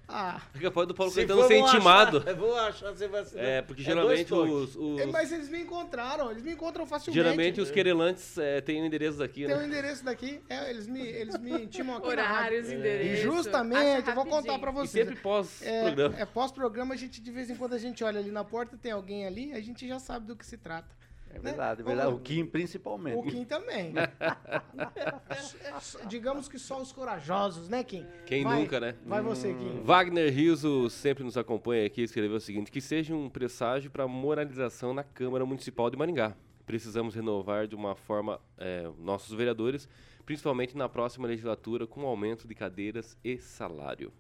[0.08, 0.40] Ah.
[0.52, 2.18] Fica pode do Paulo Se Caetano for, ser intimado.
[2.18, 5.32] achar- vou achar, você vai ser- É, porque é geralmente dois os, os- É, Mas
[5.32, 7.20] eles me encontraram, eles me encontram facilmente.
[7.20, 9.66] geralmente os querelantes é, têm o endereço daqui, Tem o né?
[9.66, 12.78] endereço daqui, é, eles, me, eles me intimam aqui Horários, na rádio.
[12.78, 14.90] endereço, E justamente, eu vou contar pra E vocês.
[15.06, 16.16] sempre pós-programa.
[16.18, 18.76] É, é pós-programa, a gente de vez em quando a gente olha ali na porta,
[18.76, 20.94] tem alguém ali, a gente já sabe do que se trata.
[21.36, 22.12] É verdade, é verdade.
[22.12, 23.18] O Kim principalmente.
[23.18, 23.92] O Kim também.
[26.08, 28.06] Digamos que só os corajosos, né, Kim?
[28.24, 28.94] Quem Vai- nunca, né?
[29.04, 29.82] Vai você, Kim.
[29.82, 34.94] Wagner Riso sempre nos acompanha aqui, escreveu o seguinte: que seja um presságio para moralização
[34.94, 36.34] na Câmara Municipal de Maringá.
[36.64, 39.88] Precisamos renovar de uma forma é, nossos vereadores,
[40.24, 44.12] principalmente na próxima legislatura, com aumento de cadeiras e salário.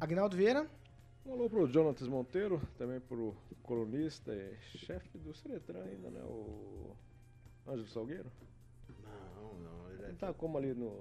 [0.00, 0.66] Agnaldo Vieira.
[1.24, 6.20] Um alô pro Jonatas Monteiro, também pro colunista e chefe do Seretran ainda, né?
[6.24, 6.96] O
[7.66, 8.30] Ângelo Salgueiro.
[9.04, 9.90] Não, não.
[9.92, 10.92] Ele é Ele tá como ali no,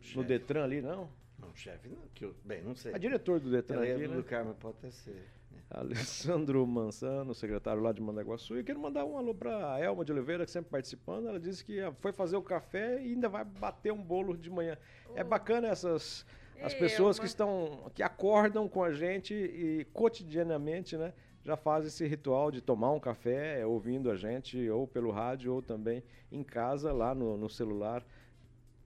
[0.00, 0.16] Chefe.
[0.16, 1.10] no Detran ali, não?
[1.38, 2.94] Não, chefe, não, que eu, bem, não sei.
[2.94, 4.22] É diretor do Detran Ela é aqui, do né?
[4.22, 5.28] Carmo, pode até ser.
[5.70, 8.58] Alessandro Mansano, secretário lá de Mandaguaçu.
[8.58, 11.28] E quero mandar um alô pra Elma de Oliveira, que sempre participando.
[11.28, 14.78] Ela disse que foi fazer o café e ainda vai bater um bolo de manhã.
[15.14, 16.24] É bacana essas
[16.62, 21.12] as Ei, pessoas que estão que acordam com a gente e cotidianamente, né,
[21.44, 25.62] já fazem esse ritual de tomar um café ouvindo a gente ou pelo rádio ou
[25.62, 28.04] também em casa lá no, no celular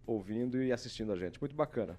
[0.07, 1.41] ouvindo e assistindo a gente.
[1.41, 1.99] Muito bacana.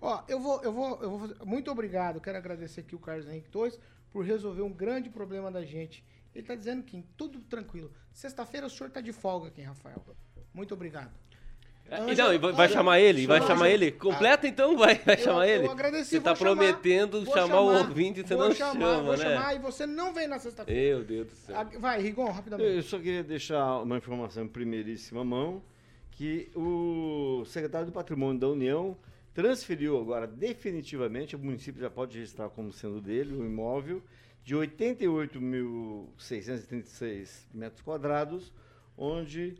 [0.00, 1.44] Ó, eu vou, eu vou, eu vou fazer.
[1.44, 2.20] Muito obrigado.
[2.20, 3.78] Quero agradecer aqui o Carlos Henrique Torres
[4.10, 6.04] por resolver um grande problema da gente.
[6.34, 7.90] Ele tá dizendo que tudo tranquilo.
[8.12, 10.04] Sexta-feira o senhor tá de folga aqui, Rafael.
[10.52, 11.12] Muito obrigado.
[11.90, 13.26] E não, e vai, vai chamar ele?
[13.26, 13.92] Vai chamar ele?
[13.92, 14.74] Completa então?
[14.76, 15.66] Vai, vai chamar ele?
[15.66, 18.48] Eu agradeci, Você tá vou chamar, prometendo vou chamar o chamar, ouvinte e você vou
[18.48, 19.18] não chamar, chama, vou né?
[19.18, 20.96] chamar e você não vem na sexta-feira.
[20.96, 21.56] Meu Deus do céu.
[21.56, 22.76] Ah, Vai, Rigon, rapidamente.
[22.76, 25.62] Eu só queria deixar uma informação em primeiríssima mão,
[26.12, 28.96] que o secretário do Patrimônio da União
[29.34, 34.02] transferiu agora definitivamente, o município já pode registrar como sendo dele, o imóvel,
[34.42, 38.50] de 88.636 metros quadrados,
[38.96, 39.56] onde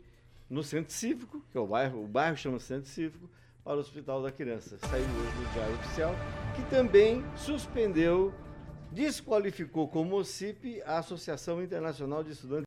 [0.49, 3.29] no Centro Cívico, que é o bairro, o bairro chama Centro Cívico,
[3.63, 4.77] para o Hospital da Criança.
[4.77, 6.15] Saiu hoje no Diário Oficial,
[6.55, 8.33] que também suspendeu,
[8.91, 12.65] desqualificou como OCIP a Associação Internacional de Estudantes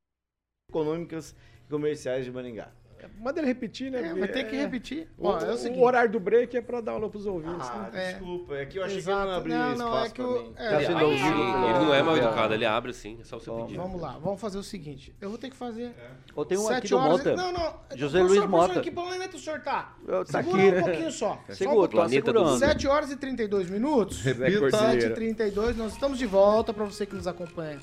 [0.69, 2.73] Econômicas e Comerciais de Maringá.
[3.21, 4.01] Manda ele repetir, né?
[4.11, 5.09] É, vai ter que repetir.
[5.19, 7.69] O, Ó, é o o horário do break é pra dar aula pros ouvintes.
[7.69, 8.13] Ah, né?
[8.13, 9.19] desculpa, é que eu achei Exato.
[9.19, 10.53] que ele não abria Não, espaço não, é que pra o- mim.
[10.57, 13.39] é, Ele, Tá sendo ele- ele não é mal educado, ele abre sim, é só
[13.39, 13.77] você Ó, pedir.
[13.77, 15.15] Vamos lá, vamos fazer o seguinte.
[15.21, 15.93] Eu vou ter que fazer.
[16.35, 17.37] Ou tem um sete aqui do horas- Mota.
[17.37, 17.75] Não, não.
[17.97, 18.81] José Luiz Mota.
[18.81, 19.97] Que planeta o senhor tá?
[20.07, 20.77] Eu- tá Segura aqui.
[20.79, 21.29] um pouquinho só.
[21.49, 22.23] só um Segura, pouquinho.
[22.23, 22.59] tô segurando.
[22.59, 24.21] 7 horas e 32 minutos.
[24.23, 24.71] Repita.
[24.77, 27.79] 7 e 32 nós estamos de volta para você que nos acompanha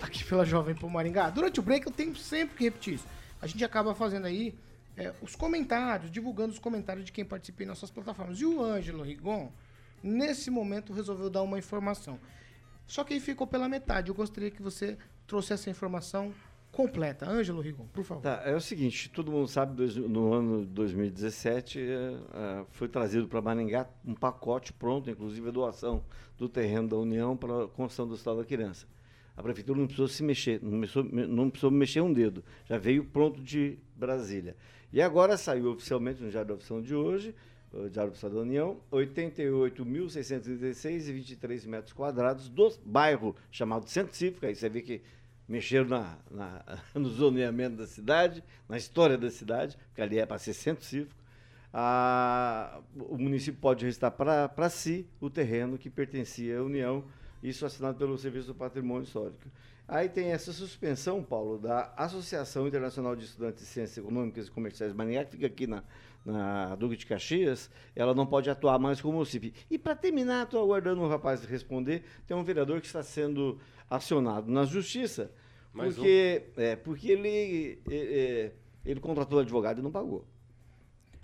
[0.00, 1.30] aqui pela Jovem Pan Maringá.
[1.30, 3.06] Durante o break eu tenho sempre que repetir isso.
[3.40, 4.54] A gente acaba fazendo aí
[4.96, 8.40] é, os comentários, divulgando os comentários de quem participa em nossas plataformas.
[8.40, 9.50] E o Ângelo Rigon,
[10.02, 12.18] nesse momento, resolveu dar uma informação.
[12.86, 14.08] Só que aí ficou pela metade.
[14.08, 14.96] Eu gostaria que você
[15.26, 16.32] trouxe essa informação
[16.72, 17.28] completa.
[17.28, 18.22] Ângelo Rigon, por favor.
[18.22, 23.26] Tá, é o seguinte, todo mundo sabe, dois- no ano 2017 eh, eh, foi trazido
[23.28, 26.02] para Maringá um pacote pronto, inclusive a doação
[26.36, 28.86] do terreno da União para a construção do Estado da Criança.
[29.38, 33.04] A prefeitura não precisou se mexer, não precisou, não precisou mexer um dedo, já veio
[33.04, 34.56] pronto de Brasília.
[34.92, 37.32] E agora saiu oficialmente no Diário Oficial de hoje,
[37.72, 44.44] o Diário Oficial da União, 88.636 e 23 metros quadrados do bairro chamado Centro Cívico,
[44.44, 45.02] aí você vê que
[45.48, 50.38] mexeram na, na- no zoneamento da cidade, na história da cidade, porque ali é para
[50.38, 51.14] ser centro cívico.
[52.96, 57.04] O município pode registrar para si o terreno que pertencia à União,
[57.42, 59.48] isso assinado pelo Serviço do Patrimônio Histórico.
[59.86, 64.92] Aí tem essa suspensão, Paulo, da Associação Internacional de Estudantes de Ciências Econômicas e Comerciais
[64.92, 65.82] Maringá, que fica aqui na,
[66.24, 69.52] na Duque de Caxias, ela não pode atuar mais como município.
[69.70, 74.50] E para terminar, estou aguardando o rapaz responder, tem um vereador que está sendo acionado
[74.50, 75.30] na Justiça,
[75.72, 78.52] Mais porque, é, porque ele, é, é,
[78.84, 80.26] ele contratou advogado e não pagou.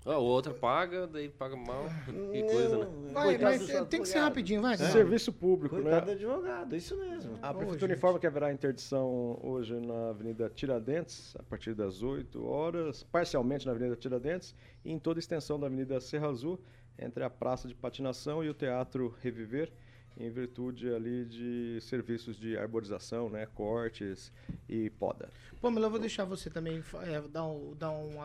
[0.07, 1.85] Ah, o outro paga, daí paga mal.
[2.31, 2.85] Que coisa, né?
[3.11, 4.75] Vai, Coitado vai, tem- que ser rapidinho, vai.
[4.75, 4.77] É.
[4.77, 4.91] Não.
[4.91, 6.13] Serviço público, Coitado do né?
[6.13, 7.39] advogado, isso mesmo.
[7.41, 7.97] A Ô, Prefeitura gente.
[7.97, 13.71] informa que haverá interdição hoje na Avenida Tiradentes, a partir das 8 horas, parcialmente na
[13.71, 16.59] Avenida Tiradentes, e em toda a extensão da Avenida Serra Azul,
[16.99, 19.71] entre a Praça de Patinação e o Teatro Reviver,
[20.17, 24.31] em virtude ali de serviços de arborização, né, cortes
[24.69, 25.29] e poda.
[25.59, 28.15] Pamela, eu vou deixar você também é, dar, um, dar um,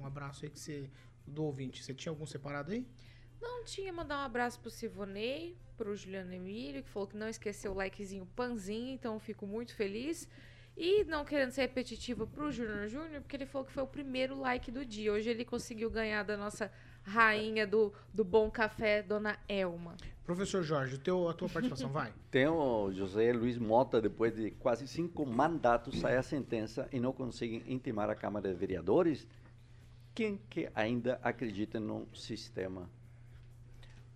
[0.00, 0.90] um abraço aí que você,
[1.28, 1.82] do ouvinte.
[1.84, 2.86] Você tinha algum separado aí?
[3.40, 7.72] Não tinha mandar um abraço pro Sivonei, pro Juliano Emílio, que falou que não esqueceu
[7.72, 10.28] o likezinho panzinho, então eu fico muito feliz.
[10.76, 14.38] E não querendo ser repetitiva pro Júnior Júnior, porque ele falou que foi o primeiro
[14.38, 15.12] like do dia.
[15.12, 16.70] Hoje ele conseguiu ganhar da nossa
[17.02, 19.96] rainha do, do bom café, Dona Elma.
[20.24, 22.12] Professor Jorge, o teu, a tua participação, vai.
[22.30, 27.12] Tem o José Luiz Mota, depois de quase cinco mandatos, sai a sentença e não
[27.12, 29.26] conseguem intimar a Câmara de Vereadores.
[30.18, 32.90] Quem que ainda acredita num sistema?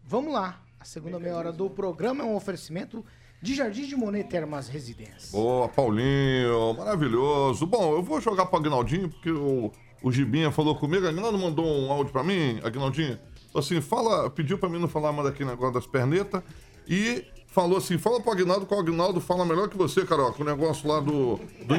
[0.03, 0.61] Vamos lá.
[0.81, 3.05] A segunda meia hora do programa é um oferecimento
[3.41, 5.31] de Jardim de Monet Termas Residência.
[5.31, 7.65] Boa, Paulinho, maravilhoso.
[7.67, 9.71] Bom, eu vou jogar pro Agnaldinho, porque o,
[10.03, 11.07] o Gibinha falou comigo.
[11.07, 13.17] Agnaldo mandou um áudio pra mim, Agnaldinho.
[13.53, 16.43] Falou assim, fala, pediu pra mim não falar mais daquele negócio das pernetas.
[16.85, 20.43] E falou assim, fala pro Agnaldo que o Agnaldo fala melhor que você, Carioca.
[20.43, 21.75] O negócio lá do, do,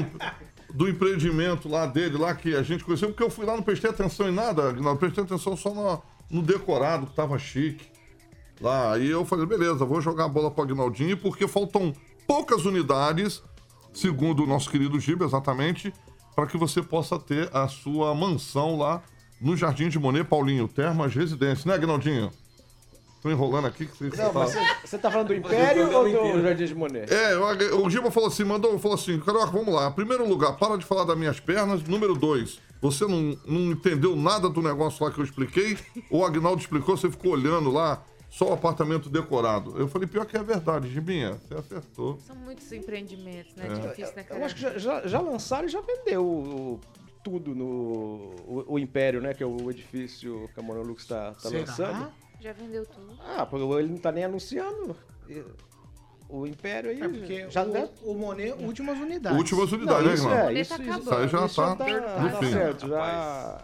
[0.73, 3.09] do empreendimento lá dele, lá que a gente conheceu.
[3.09, 4.99] Porque eu fui lá, não prestei atenção em nada, Agnaldo.
[4.99, 7.85] Prestei atenção só no, no decorado, que tava chique.
[8.59, 11.93] Lá, aí eu falei, beleza, vou jogar a bola pro Agnaldinho, porque faltam
[12.27, 13.43] poucas unidades,
[13.93, 15.93] segundo o nosso querido Giba, exatamente,
[16.35, 19.01] para que você possa ter a sua mansão lá
[19.41, 22.31] no Jardim de Monet, Paulinho, Termas Residência, né, Agnaldinho?
[23.23, 23.85] Tô enrolando aqui.
[23.85, 27.11] Que você Não, tá- mas você, tá falando do Império ou do Jardim de Monet?
[27.11, 29.89] É, o, o Giba falou assim, mandou, falou assim, Carioca, vamos lá.
[29.89, 31.81] Primeiro lugar, para de falar das minhas pernas.
[31.83, 35.77] Número dois, você não, não entendeu nada do negócio lá que eu expliquei?
[36.11, 39.73] O Agnaldo explicou, você ficou olhando lá, só o apartamento decorado.
[39.79, 42.19] Eu falei, pior que é verdade, Gibinha, você acertou.
[42.27, 43.67] São muitos empreendimentos, né?
[43.67, 43.87] É.
[43.87, 44.77] Difícil, né, Eu acho que cara?
[44.79, 46.79] já, já, já lançaram e já vendeu o-
[47.23, 49.33] tudo no o, o Império, né?
[49.33, 51.59] Que é o edifício que a Monolux está tá Será?
[51.61, 52.11] lançando.
[52.43, 53.17] Já vendeu tudo.
[53.21, 54.97] Ah, porque ele não tá nem anunciando.
[56.35, 59.37] O Império aí É porque já o, deve- o Monet, últimas unidades.
[59.37, 60.41] Últimas unidades, né, isso Ignaldo?
[60.41, 60.99] é, Tá isso, acabando.
[61.01, 62.51] Isso aí já isso tá tá, no tá fim.
[62.51, 63.57] certo, já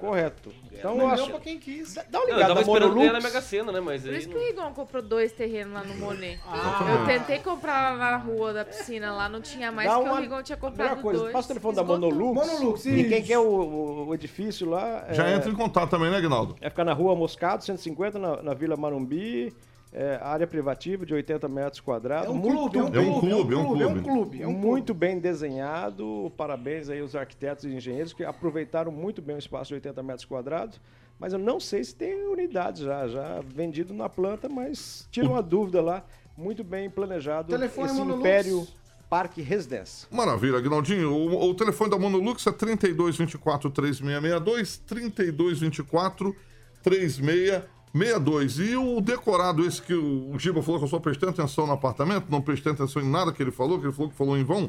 [0.00, 0.52] correto.
[0.72, 1.94] Então eu Vendeu acho pra quem quis.
[1.94, 3.20] Dá uma Não, eu ligada tava esperando ganhar na.
[3.20, 3.80] Mega Sena, né?
[3.80, 6.40] Mas Por isso que não- o Rigon comprou dois terrenos lá no Monet.
[6.46, 6.98] Ah.
[6.98, 10.18] Eu tentei comprar lá na rua da piscina, lá não tinha mais, Dá porque uma-
[10.18, 11.32] o Rigon tinha comprado coisa, dois.
[11.32, 12.10] passa o telefone da esgotou.
[12.10, 12.48] Monolux.
[12.48, 13.26] Monolux, E quem isso.
[13.28, 15.06] quer o, o- o edifício lá.
[15.10, 16.56] Já é, entra em contato também, né, Aguinaldo?
[16.60, 19.54] É ficar na rua Moscado, 150, na, na Vila Marumbi.
[19.96, 22.26] É, área privativa de 80 metros quadrados.
[22.26, 24.42] É um muito clube, é um bem- clube, é um clube, é um clube.
[24.42, 26.32] É um muito bem desenhado.
[26.36, 30.24] Parabéns aí aos arquitetos e engenheiros que aproveitaram muito bem o espaço de 80 metros
[30.24, 30.80] quadrados.
[31.18, 35.40] Mas eu não sei se tem unidade já, já vendido na planta, mas tira uma
[35.40, 36.04] dúvida lá.
[36.36, 38.18] Muito bem planejado Telefone esse Monolux.
[38.20, 38.66] Império
[39.08, 40.08] Parque Residência.
[40.10, 41.12] Maravilha, Aguinaldinho.
[41.12, 46.34] O, o telefone da Monolux é 3224 3662, 3224
[46.82, 47.73] 3662.
[47.94, 52.26] E o decorado, esse que o Giba falou que eu só prestei atenção no apartamento,
[52.28, 54.68] não prestei atenção em nada que ele falou, que ele falou que falou em vão.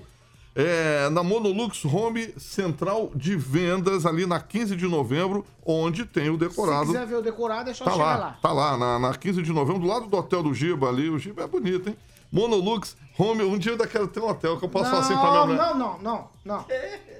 [0.57, 6.33] É na Monolux Home Central de Vendas, ali na 15 de novembro, onde tem o
[6.33, 6.85] Se decorado.
[6.85, 8.37] quiser ver o decorado, é só Tá chegar lá, lá.
[8.41, 11.09] tá lá, na, na 15 de novembro, do lado do hotel do Giba ali.
[11.09, 11.97] O Giba é bonito, hein?
[12.31, 15.13] Monolux Home, um dia eu ainda quero ter um hotel que eu posso falar assim
[15.17, 15.57] pra minha mulher.
[15.57, 16.65] Não, não, não, não.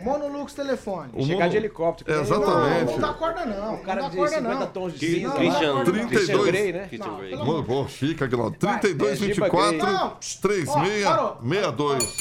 [0.01, 1.10] Monolux telefone.
[1.14, 2.12] O Chegar Mono- de helicóptero.
[2.12, 2.86] nem Exatamente.
[2.86, 3.76] Não, não dá corda não.
[3.76, 4.68] O cara não dá de corda 50 não.
[4.68, 5.34] tons de cinza.
[5.36, 5.84] Christian- lá.
[5.86, 6.10] 32.
[6.26, 6.88] Christian Grey, né?
[6.89, 7.36] Christian Não, Grey.
[7.38, 8.56] Mano, pô, chique, Aguinaldo.
[8.56, 9.93] É, 32, Giba 24, Grey.
[9.93, 10.10] Não.
[10.41, 11.38] 36, Ó, parou.
[11.41, 12.16] 62.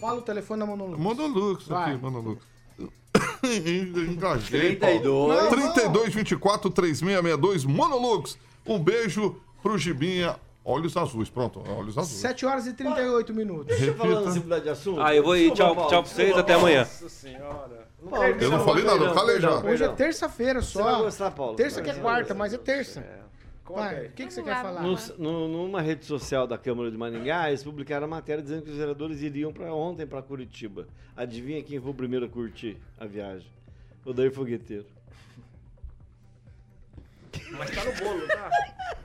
[0.00, 0.98] Fala o telefone da Monolux.
[1.00, 1.94] Monolux Vai.
[1.94, 2.42] aqui, Monolux.
[3.42, 4.76] Engajei.
[4.76, 5.42] 32.
[5.42, 8.38] Não, 32, 24, 3662, Monolux.
[8.64, 10.36] Um beijo pro Gibinha.
[10.68, 12.18] Olhos azuis, pronto, olhos azuis.
[12.20, 13.66] 7 horas e 38 minutos.
[13.66, 15.00] Deixa eu falar assim, mudar de assunto.
[15.00, 15.52] Ah, eu vou ir.
[15.52, 16.36] Tchau, tchau pra vocês.
[16.36, 16.80] Até amanhã.
[16.80, 17.86] Nossa senhora.
[18.10, 19.58] Paulo, Eu não falei nada, eu falei já.
[19.64, 21.02] Hoje é terça-feira Você vai só.
[21.04, 21.54] gostar, Paulo.
[21.54, 23.04] Terça que é quarta, mas é terça.
[23.68, 24.06] Vai, aí.
[24.08, 24.82] o que, que você quer falar?
[24.82, 28.70] No- no- numa rede social da Câmara de Maringá, eles publicaram a matéria dizendo que
[28.70, 30.86] os vereadores iriam para ontem para Curitiba.
[31.16, 33.48] Adivinha quem foi o primeiro a curtir a viagem?
[34.04, 34.86] O Daí Fogueteiro.
[37.52, 38.50] Mas tá no bolo, tá?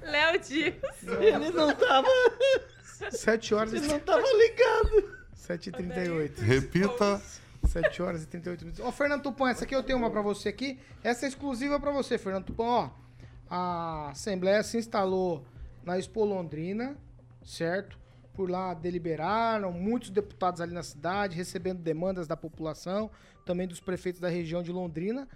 [0.01, 0.75] Léo Dias.
[1.03, 2.07] Ele não tava,
[3.09, 5.21] 7 horas ele e não tava ligado.
[5.33, 6.41] 7 e 38.
[6.41, 7.21] Repita.
[7.67, 8.85] 7 horas e 38 minutos.
[8.85, 10.79] Ó, Fernando Tupan, essa aqui eu tenho uma pra você aqui.
[11.03, 12.63] Essa é exclusiva pra você, Fernando Tupan.
[12.63, 12.89] Ó,
[13.49, 15.45] a Assembleia se instalou
[15.83, 16.97] na Expo Londrina,
[17.43, 17.99] certo?
[18.33, 23.11] Por lá deliberaram, muitos deputados ali na cidade, recebendo demandas da população,
[23.45, 25.27] também dos prefeitos da região de Londrina.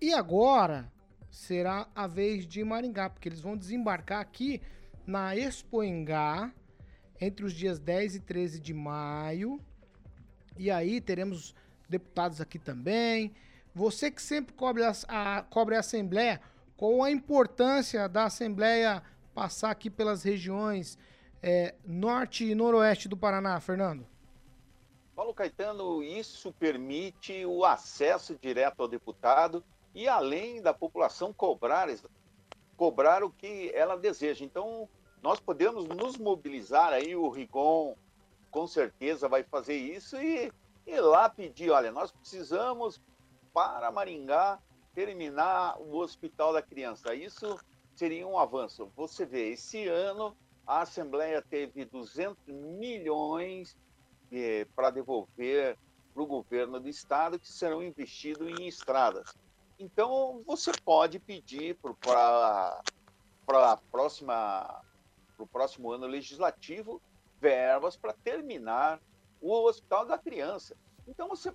[0.00, 0.92] E agora
[1.34, 4.62] será a vez de Maringá, porque eles vão desembarcar aqui
[5.04, 6.52] na Expoengá
[7.20, 9.60] entre os dias 10 e 13 de maio.
[10.56, 11.52] E aí teremos
[11.88, 13.34] deputados aqui também.
[13.74, 16.40] Você que sempre cobre a, a- cobre a Assembleia,
[16.76, 19.02] qual a importância da Assembleia
[19.34, 20.96] passar aqui pelas regiões
[21.42, 24.06] eh, norte e noroeste do Paraná, Fernando?
[25.16, 29.64] Paulo Caetano, isso permite o acesso direto ao deputado
[29.94, 31.88] e além da população cobrar,
[32.76, 34.44] cobrar o que ela deseja.
[34.44, 34.88] Então,
[35.22, 37.96] nós podemos nos mobilizar aí, o Rigon
[38.50, 40.52] com certeza vai fazer isso e
[40.86, 43.00] ir lá pedir, olha, nós precisamos
[43.52, 44.60] para Maringá
[44.94, 47.14] terminar o Hospital da Criança.
[47.14, 47.58] Isso
[47.94, 48.90] seria um avanço.
[48.96, 50.36] Você vê, esse ano
[50.66, 53.76] a Assembleia teve 200 milhões
[54.32, 55.76] eh, para devolver
[56.12, 59.34] para o governo do estado que serão investidos em estradas.
[59.78, 62.80] Então você pode pedir para
[63.48, 64.82] a próxima
[65.36, 67.02] para o próximo ano legislativo
[67.40, 69.00] verbas para terminar
[69.40, 70.76] o Hospital da Criança.
[71.08, 71.52] Então você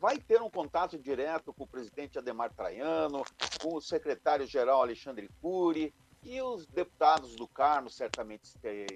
[0.00, 3.22] vai ter um contato direto com o presidente Ademar Traiano,
[3.62, 5.94] com o secretário-geral Alexandre Cury
[6.24, 8.50] e os deputados do Carmo certamente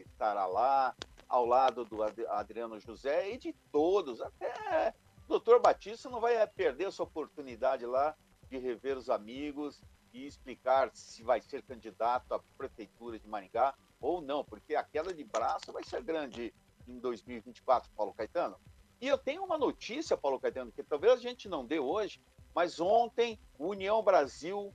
[0.04, 0.94] estará lá,
[1.28, 4.94] ao lado do Ad- Adriano José e de todos, até
[5.24, 8.14] o doutor Batista não vai perder essa oportunidade lá
[8.50, 9.80] de rever os amigos
[10.12, 15.12] e explicar se vai ser candidato à prefeitura de Maringá ou não, porque a queda
[15.12, 16.54] de braço vai ser grande
[16.86, 18.56] em 2024, Paulo Caetano.
[19.00, 22.20] E eu tenho uma notícia, Paulo Caetano, que talvez a gente não dê hoje,
[22.54, 24.72] mas ontem o União Brasil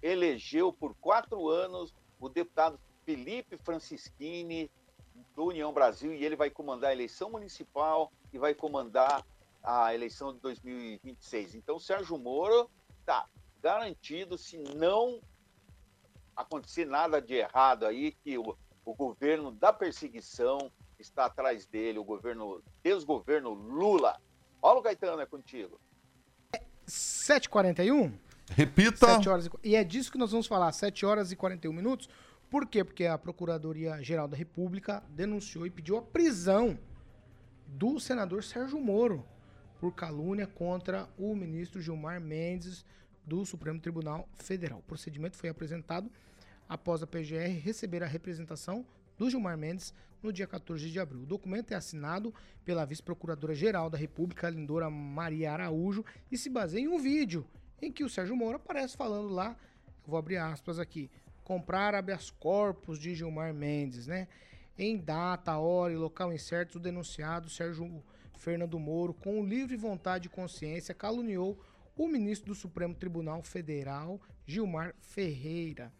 [0.00, 4.70] elegeu por quatro anos o deputado Felipe Francischini
[5.34, 9.26] do União Brasil e ele vai comandar a eleição municipal e vai comandar
[9.62, 11.54] a eleição de 2026.
[11.54, 12.70] Então, Sérgio Moro
[13.08, 13.26] está
[13.62, 15.18] garantido, se não
[16.36, 18.54] acontecer nada de errado aí, que o,
[18.84, 24.20] o governo da perseguição está atrás dele, o governo, desgoverno Lula.
[24.60, 25.80] Paulo Caetano, é contigo.
[26.86, 28.12] 7h41?
[28.50, 29.06] Repita.
[29.06, 32.08] 7 horas e, e é disso que nós vamos falar, 7 horas e 41 minutos.
[32.50, 32.84] Por quê?
[32.84, 36.78] Porque a Procuradoria-Geral da República denunciou e pediu a prisão
[37.66, 39.24] do senador Sérgio Moro
[39.78, 42.84] por calúnia contra o ministro Gilmar Mendes
[43.24, 44.80] do Supremo Tribunal Federal.
[44.80, 46.10] O procedimento foi apresentado
[46.68, 48.84] após a PGR receber a representação
[49.16, 51.22] do Gilmar Mendes no dia 14 de abril.
[51.22, 56.88] O documento é assinado pela vice-procuradora-geral da República, Lindora Maria Araújo, e se baseia em
[56.88, 57.46] um vídeo
[57.80, 59.56] em que o Sérgio Moro aparece falando lá,
[60.06, 61.10] vou abrir aspas aqui,
[61.44, 64.28] comprar habeas corpus de Gilmar Mendes, né?
[64.76, 68.02] Em data, hora e local incertos, o denunciado Sérgio
[68.38, 71.58] Fernando Moro, com livre vontade e consciência, caluniou
[71.96, 75.92] o ministro do Supremo Tribunal Federal, Gilmar Ferreira.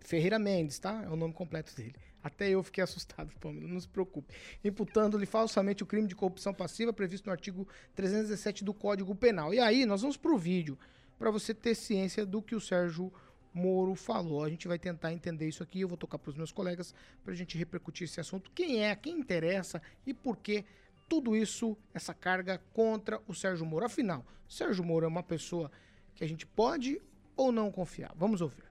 [0.00, 1.02] Ferreira Mendes, tá?
[1.04, 1.94] É o nome completo dele.
[2.22, 4.34] Até eu fiquei assustado, Pamela, não se preocupe.
[4.62, 9.54] Imputando-lhe falsamente o crime de corrupção passiva previsto no artigo 317 do Código Penal.
[9.54, 10.78] E aí, nós vamos pro vídeo,
[11.18, 13.12] para você ter ciência do que o Sérgio
[13.54, 14.42] Moro falou.
[14.42, 16.92] A gente vai tentar entender isso aqui, eu vou tocar pros meus colegas
[17.24, 18.50] pra gente repercutir esse assunto.
[18.52, 20.64] Quem é, quem interessa e por que
[21.08, 23.86] tudo isso, essa carga contra o Sérgio Moro.
[23.86, 25.70] Afinal, Sérgio Moro é uma pessoa
[26.14, 27.00] que a gente pode
[27.36, 28.12] ou não confiar.
[28.16, 28.64] Vamos ouvir.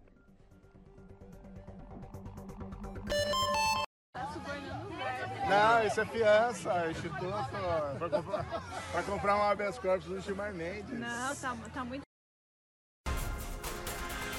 [5.50, 7.48] Não, isso é fiança, instituto,
[8.00, 8.44] pra comprar,
[8.92, 10.98] pra comprar um habeas corpus do Gilmar Mendes.
[10.98, 12.13] Não, tá, tá muito.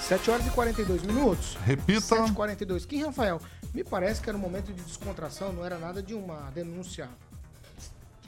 [0.08, 1.54] 7 horas e 42 minutos.
[1.64, 2.00] Repita.
[2.00, 2.84] 7 e 42.
[2.86, 3.40] Kim Rafael,
[3.72, 7.08] me parece que era um momento de descontração, não era nada de uma denúncia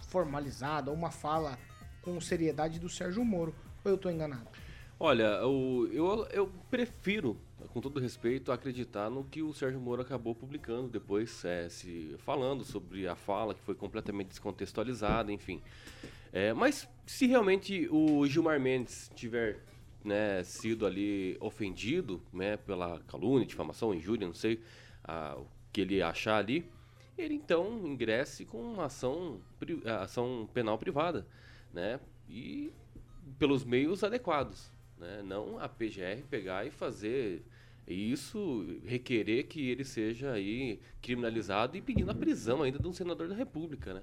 [0.09, 1.59] formalizada, ou uma fala
[2.03, 3.55] com seriedade do Sérgio Moro.
[3.85, 4.47] Ou eu tô enganado?
[4.99, 7.37] Olha, o- eu, eu prefiro,
[7.75, 12.65] com todo respeito, acreditar no que o Sérgio Moro acabou publicando depois, é, se falando
[12.65, 15.61] sobre a fala que foi completamente descontextualizada, enfim.
[16.33, 19.59] É, mas se realmente o Gilmar Mendes tiver
[20.07, 24.61] né, sido ali ofendido né, pela calúnia, difamação, injúria, não sei
[25.37, 26.65] o que ele achar ali,
[27.19, 29.41] ele então ingresse com uma ação,
[30.01, 31.27] ação penal privada,
[31.73, 32.01] né?
[32.29, 32.73] E
[33.39, 35.23] pelos meios adequados, né?
[35.23, 37.43] Não a PGR pegar e fazer
[37.87, 43.29] isso, requerer que ele seja aí criminalizado e pedindo a prisão ainda de um senador
[43.29, 44.03] da República, né?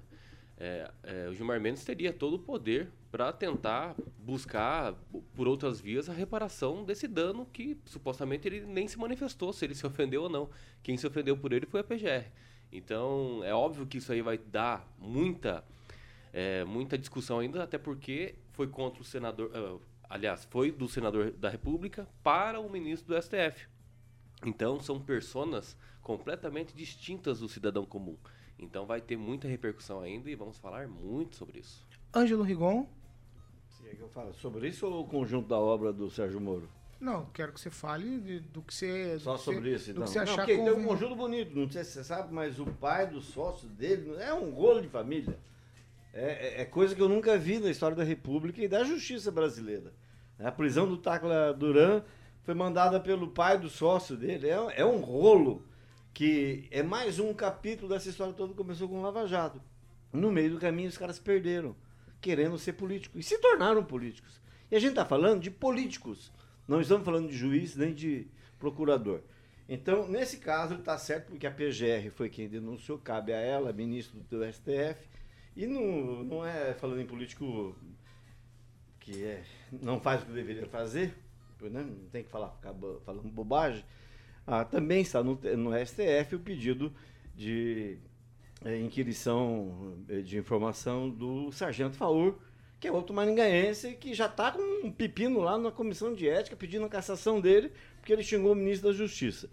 [0.66, 4.94] É, é, o Gilmar Mendes teria todo o poder para tentar buscar
[5.36, 9.76] por outras vias a reparação desse dano que supostamente ele nem se manifestou se ele
[9.76, 10.50] se ofendeu ou não.
[10.82, 12.32] Quem se ofendeu por ele foi a PGR.
[12.72, 15.66] Então é óbvio que isso aí vai dar muita
[16.32, 19.78] é, muita discussão ainda, até porque foi contra o senador, ah,
[20.10, 23.68] aliás, foi do senador da República para o ministro do STF.
[24.46, 28.16] Então são personas completamente distintas do cidadão comum.
[28.64, 31.86] Então vai ter muita repercussão ainda e vamos falar muito sobre isso.
[32.16, 32.88] Ângelo Rigon?
[33.70, 36.70] Sim, é que eu falo sobre isso ou o conjunto da obra do Sérgio Moro?
[37.00, 39.20] Não, quero que você fale de- do que você.
[39.20, 40.04] Só do que sobre você, isso, Do então.
[40.06, 42.60] que você Não, achar porque tem um conjunto bonito, não sei se você sabe, mas
[42.60, 45.38] o pai do sócio dele é um rolo de família.
[46.14, 49.32] É, é- é coisa que eu nunca vi na história da República e da justiça
[49.32, 49.92] brasileira.
[50.40, 52.04] A prisão do Tacla Duran
[52.44, 54.48] foi mandada pelo pai do sócio dele.
[54.48, 55.62] É, é um rolo
[56.14, 59.60] que é mais um capítulo dessa história toda que começou com o Lava Jato.
[60.12, 61.76] No meio do caminho, os caras perderam,
[62.22, 63.20] querendo ser políticos.
[63.20, 64.40] E se tornaram políticos.
[64.70, 66.32] E a gente está falando de políticos.
[66.68, 68.28] Não estamos falando de juiz nem de
[68.60, 69.22] procurador.
[69.68, 73.74] Então, nesse caso, ele está certo porque a PGR foi quem denunciou, cabe a ela,
[73.74, 75.10] ministro do STF.
[75.56, 77.76] E não, não é falando em político
[79.00, 79.44] que é,
[79.82, 81.14] não faz o que deveria fazer,
[81.62, 81.82] né?
[81.82, 82.56] não tem que falar
[83.04, 83.84] falando bobagem.
[84.46, 86.94] Ah, também está no, no STF o pedido
[87.36, 87.98] de
[88.66, 92.36] eh, inquirição eh, de informação do Sargento Faur,
[92.80, 96.56] que é outro maringaense que já está com um pepino lá na comissão de ética
[96.56, 99.50] pedindo a cassação dele, porque ele xingou o ministro da Justiça.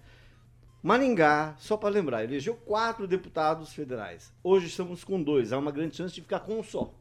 [0.82, 4.32] Maringá, só para lembrar, elegeu quatro deputados federais.
[4.42, 5.52] Hoje estamos com dois.
[5.52, 6.92] Há uma grande chance de ficar com um só.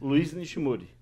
[0.00, 0.93] Luiz Nishimori.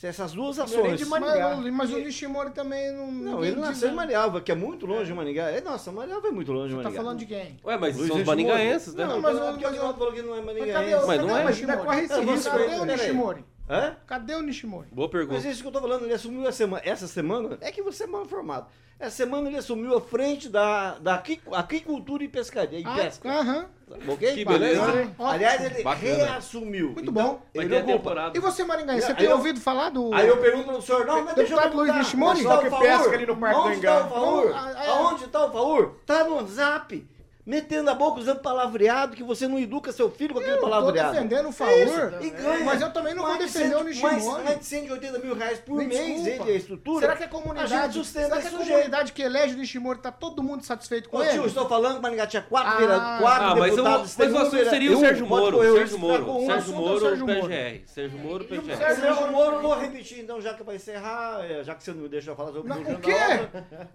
[0.00, 1.06] Se essas duas é ações.
[1.06, 3.12] Mas, mas o Nishimori também não.
[3.12, 4.06] Não, ele diz nasceu em nada.
[4.06, 5.50] Marialva, que é muito longe de Maringá.
[5.50, 7.60] É, nossa, Marialva é muito longe de Você tá falando de quem?
[7.62, 8.26] Ué, mas Luiz são os Nishimori.
[8.26, 9.04] maringaenses, né?
[9.04, 10.60] Não, mas, mas mas, o- mas, mas mas o- falou que não é Mas cadê,
[10.70, 11.04] maringaense.
[11.04, 11.44] o- Mas não é?
[11.44, 11.78] Nishimori?
[11.84, 12.50] Corre esse Não, risco.
[12.50, 12.84] Cadê o.
[12.86, 13.44] Nishimori?
[13.68, 13.96] Hã?
[14.06, 14.88] Cadê o Nishimori?
[14.90, 15.34] Boa pergunta.
[15.34, 17.82] Mas é isso que eu tô falando, ele assumiu a semana, essa semana, é que
[17.82, 18.68] você é mal informado.
[18.98, 23.30] Essa semana ele assumiu a frente da, da aqui- aquicultura e pescaria, e Ah, pesca.
[23.30, 23.66] Aham.
[24.08, 24.34] Ok?
[24.34, 24.80] Que beleza.
[24.80, 25.14] Bacana.
[25.18, 26.14] Aliás, ele Bacana.
[26.14, 26.86] reassumiu.
[26.90, 27.42] Muito Então, bom.
[27.54, 27.92] Vai ele ter a ocupa.
[27.98, 28.38] temporada.
[28.38, 30.12] E você, Maringaense, você Aí tem eu- ouvido falar do.
[30.14, 31.94] Aí eu pergunto pro senhor, não, mas deixa eu Luiz.
[31.94, 32.42] Nishimori?
[32.44, 34.00] Tá que pesca ali no Parque do Onde Engano.
[34.00, 34.52] tá o Faur?
[34.54, 34.88] Ah, é.
[34.90, 35.94] Aonde tá o Faur?
[36.06, 37.06] Tá no zap.
[37.50, 40.68] Metendo a boca, usando palavreado, que você não educa seu filho com aquele Eu tô
[40.68, 41.12] palavreado.
[41.14, 42.64] defendendo o É favor, isso, e ganha.
[42.64, 44.22] mas eu também não vou Mais de defender o Nishimori.
[44.44, 47.00] Mais, de 180 mil reais por Me mês ele, a estrutura.
[47.00, 50.12] Será que a A comunidade, sustenta será que a comunidade que elege o Nishimori tá
[50.12, 51.32] todo mundo satisfeito com Ô, ele?
[51.32, 52.76] tio, estou falando que Maringá tinha quatro, Ah.
[52.76, 54.16] vera- quatro Ah, mas, deputados.
[54.16, 55.74] mas um assunto vera- seria o Sérgio pode Moro.
[55.76, 57.40] Sérgio Moro, Sérgio é Moro, Sérgio Moro.
[57.48, 57.82] PGR.
[57.86, 58.76] Sérgio Moro, PGR.
[58.76, 62.08] Sérgio Moro, vou repetir então, já que vai encerrar, é, já que você não me
[62.08, 63.14] deixa falar sobre o o quê?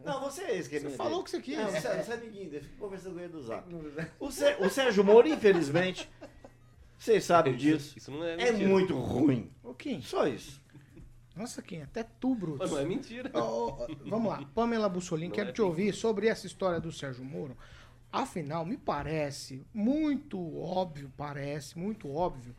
[0.03, 1.57] Não, você é esse que é Você falou o que você quis.
[1.57, 3.67] Não, você, você é amiguinho fica conversando com ele do zap.
[4.19, 6.09] O, Sé- o Sérgio Moro, infelizmente,
[6.97, 8.69] vocês sabem disso, Isso não é é mentira.
[8.69, 9.51] muito ruim.
[9.63, 10.61] Ô, Kim, Só isso.
[11.35, 12.57] nossa, Kim, até tu, Bruto.
[12.59, 13.29] Mas não é mentira.
[13.33, 16.91] Ó, ó, vamos lá, Pamela Bussolini, Não quero é te ouvir sobre essa história do
[16.91, 17.55] Sérgio Moro.
[18.11, 22.55] Afinal, me parece muito óbvio, parece muito óbvio,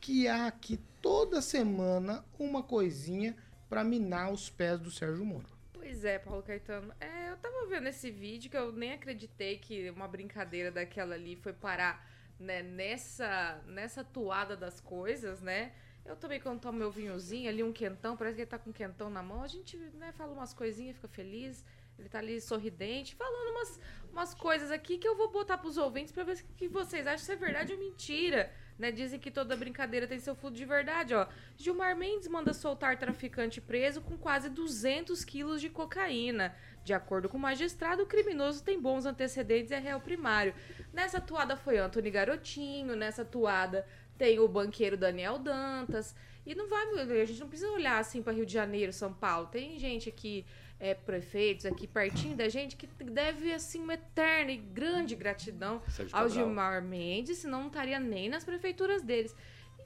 [0.00, 3.36] que há aqui toda semana uma coisinha
[3.68, 5.46] pra minar os pés do Sérgio Moro.
[5.80, 6.92] Pois é, Paulo Caetano.
[7.00, 11.36] É, eu tava vendo esse vídeo que eu nem acreditei que uma brincadeira daquela ali
[11.36, 12.06] foi parar
[12.38, 15.72] né, nessa, nessa toada das coisas, né?
[16.04, 18.72] Eu também, quando tomo meu vinhozinho ali, um quentão, parece que ele tá com um
[18.74, 21.64] quentão na mão, a gente né, fala umas coisinhas, fica feliz.
[21.98, 23.80] Ele tá ali sorridente, falando umas,
[24.12, 27.24] umas coisas aqui que eu vou botar pros ouvintes pra ver o que vocês acham
[27.24, 28.52] se é verdade ou mentira.
[28.80, 28.90] Né?
[28.90, 31.26] Dizem que toda brincadeira tem seu fundo de verdade, ó.
[31.54, 36.56] Gilmar Mendes manda soltar traficante preso com quase 200 quilos de cocaína.
[36.82, 40.54] De acordo com o magistrado, o criminoso tem bons antecedentes e é réu primário.
[40.94, 46.16] Nessa toada foi Antony Garotinho, nessa toada tem o banqueiro Daniel Dantas.
[46.46, 49.48] E não vai, a gente não precisa olhar assim para Rio de Janeiro, São Paulo.
[49.48, 50.46] Tem gente aqui,
[50.80, 56.16] é, prefeitos aqui pertinho da gente que deve assim uma eterna e grande gratidão Sérgio
[56.16, 56.28] ao Cabral.
[56.30, 59.36] Gilmar Mendes, senão não estaria nem nas prefeituras deles.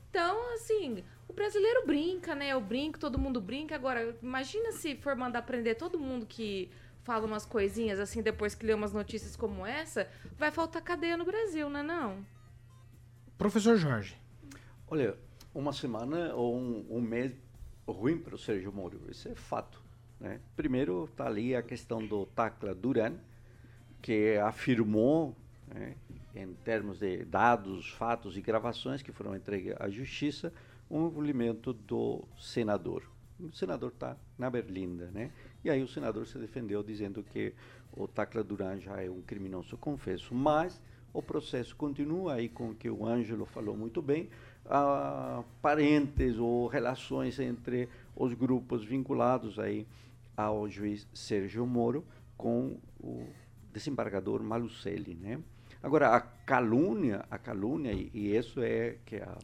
[0.08, 2.50] Então, assim, o brasileiro brinca, né?
[2.50, 3.74] Eu brinco, todo mundo brinca.
[3.74, 6.70] Agora, imagina se for mandar prender todo mundo que
[7.02, 11.24] fala umas coisinhas assim depois que lê umas notícias como essa, vai faltar cadeia no
[11.24, 12.24] Brasil, né não?
[13.36, 14.16] Professor Jorge.
[14.86, 15.18] Olha,
[15.52, 17.32] uma semana ou um, um mês
[17.86, 19.83] ruim para o Sérgio Moro, isso é fato.
[20.24, 20.40] Né?
[20.56, 23.12] Primeiro está ali a questão do Tacla Duran,
[24.00, 25.36] que afirmou,
[25.68, 25.96] né,
[26.34, 30.50] em termos de dados, fatos e gravações que foram entregues à Justiça,
[30.90, 33.02] um envolvimento do senador.
[33.38, 35.30] O senador está na Berlinda, né?
[35.62, 37.52] E aí o senador se defendeu dizendo que
[37.92, 40.80] o Tacla Duran já é um criminoso confesso, mas
[41.12, 44.30] o processo continua aí com o que o Ângelo falou muito bem,
[45.60, 49.86] parentes ou relações entre os grupos vinculados aí
[50.36, 52.04] ao juiz Sérgio Moro
[52.36, 53.26] com o
[53.72, 55.40] desembargador Malucelli, né?
[55.82, 59.36] Agora a calúnia, a calúnia e, e isso é que a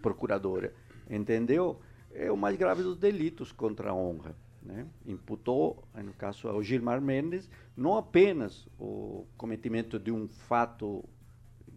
[0.00, 0.72] procuradora
[1.10, 1.80] entendeu
[2.14, 4.34] é o mais grave dos delitos contra a honra.
[4.62, 4.86] Né?
[5.06, 11.04] Imputou, no caso, ao Gilmar Mendes, não apenas o cometimento de um fato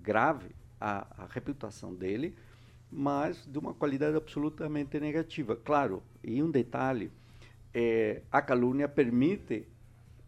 [0.02, 2.36] grave à, reputação dele,
[2.92, 5.56] mas de uma qualidade absolutamente negativa.
[5.56, 7.12] Claro, e um detalhe,
[7.78, 9.68] é, a calúnia permite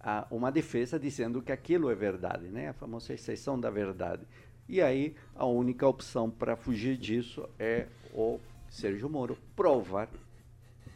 [0.02, 2.68] a, uma defesa dizendo que aquilo é verdade, né?
[2.68, 4.28] a famosa exceção da verdade.
[4.68, 8.38] E aí a única opção para fugir disso é o
[8.70, 10.10] Sérgio Moro provar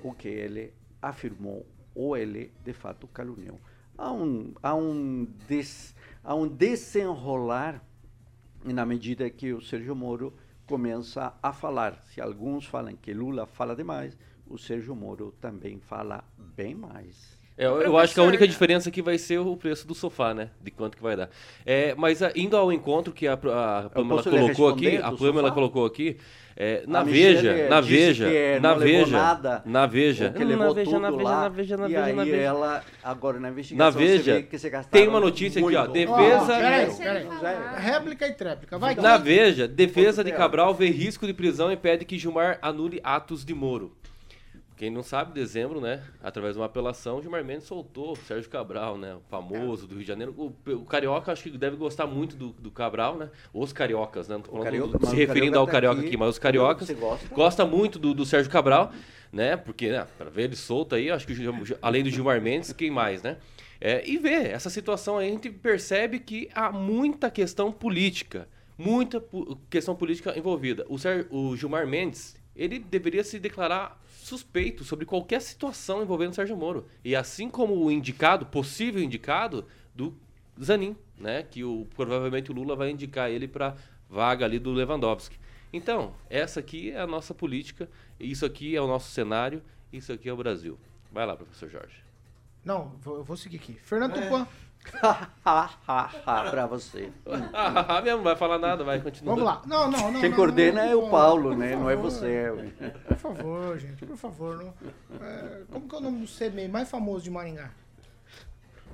[0.03, 3.57] o que ele afirmou ou ele de fato caluniou.
[3.97, 7.81] Há um, há um, des, há um desenrolar
[8.65, 10.33] na medida que o Sérgio Moro
[10.65, 12.03] começa a falar.
[12.07, 14.17] Se alguns falam que Lula fala demais,
[14.51, 16.23] o Sérgio Moro também fala
[16.55, 17.39] bem mais.
[17.57, 20.49] É, eu, acho que a única diferença aqui vai ser o preço do sofá, né?
[20.61, 21.29] De quanto que vai dar.
[21.65, 23.37] É, mas ah, indo ao encontro que a, a
[23.89, 26.17] Pamela colocou aqui, a Pamela colocou aqui,
[26.55, 30.73] é, na A Veja, na Veja, que na Veja, nada, na Veja, que levou na
[30.73, 32.43] Veja, na Veja, na Veja, na e Veja, na aí Veja.
[32.43, 34.47] ela, agora na Na investigação, Veja,
[34.89, 36.57] tem uma notícia aqui, ó, defesa...
[36.57, 37.27] Peraí, peraí.
[37.77, 38.77] Réplica e tréplica.
[38.77, 39.17] Vai, Na.
[39.17, 43.53] Veja, defesa de Cabral vê risco de prisão e pede que Gilmar anule atos de
[43.53, 43.91] Moro.
[44.81, 46.01] Quem não sabe, dezembro, né?
[46.23, 49.13] Através de uma apelação, Gilmar Mendes soltou Sérgio Cabral, né?
[49.13, 50.33] O famoso do Rio de Janeiro.
[50.35, 53.29] O, o Carioca acho que deve gostar muito do, do Cabral, né?
[53.53, 54.37] Os cariocas, né?
[54.37, 56.39] Não tô Carioca- do- se o referindo Carioca ao tá Carioca aqui, aqui, mas os
[56.39, 57.27] cariocas gosta?
[57.35, 58.91] gosta muito do, do Sérgio Cabral,
[59.31, 59.55] né?
[59.55, 62.89] Porque, né, para ver ele solto aí, acho que o além do Gilmar Mendes, quem
[62.89, 63.37] mais, né?
[63.79, 69.23] É, e ver essa situação aí, a gente percebe que há muita questão política, muita
[69.69, 70.87] questão política envolvida.
[70.89, 76.35] O, Sér- o Gilmar Mendes, ele deveria se declarar suspeito sobre qualquer situação envolvendo o
[76.35, 76.87] Sérgio Moro.
[77.03, 80.15] E assim como o indicado, possível indicado, do
[80.61, 81.43] Zanin, né?
[81.43, 83.75] Que o, provavelmente o Lula vai indicar ele para
[84.09, 85.37] vaga ali do Lewandowski.
[85.73, 87.89] Então, essa aqui é a nossa política,
[88.19, 90.77] isso aqui é o nosso cenário, isso aqui é o Brasil.
[91.11, 91.95] Vai lá, professor Jorge.
[92.63, 93.73] Não, vou- eu vou seguir aqui.
[93.73, 94.21] Fernando É.
[94.21, 94.47] Tupan.
[95.43, 97.11] pra você.
[97.53, 99.35] Ah, mesmo, não vai falar nada, vai, continua.
[99.35, 99.61] Vamos lá.
[99.65, 100.19] Não, não, não.
[100.19, 101.71] Quem não, coordena não, é o por Paulo, favor, né?
[101.71, 102.11] por Não é favor.
[102.11, 102.73] você.
[103.07, 104.57] Por favor, gente, por favor.
[104.57, 104.73] Não,
[105.25, 107.71] é, como que é o nome do CMEI mais famoso de Maringá?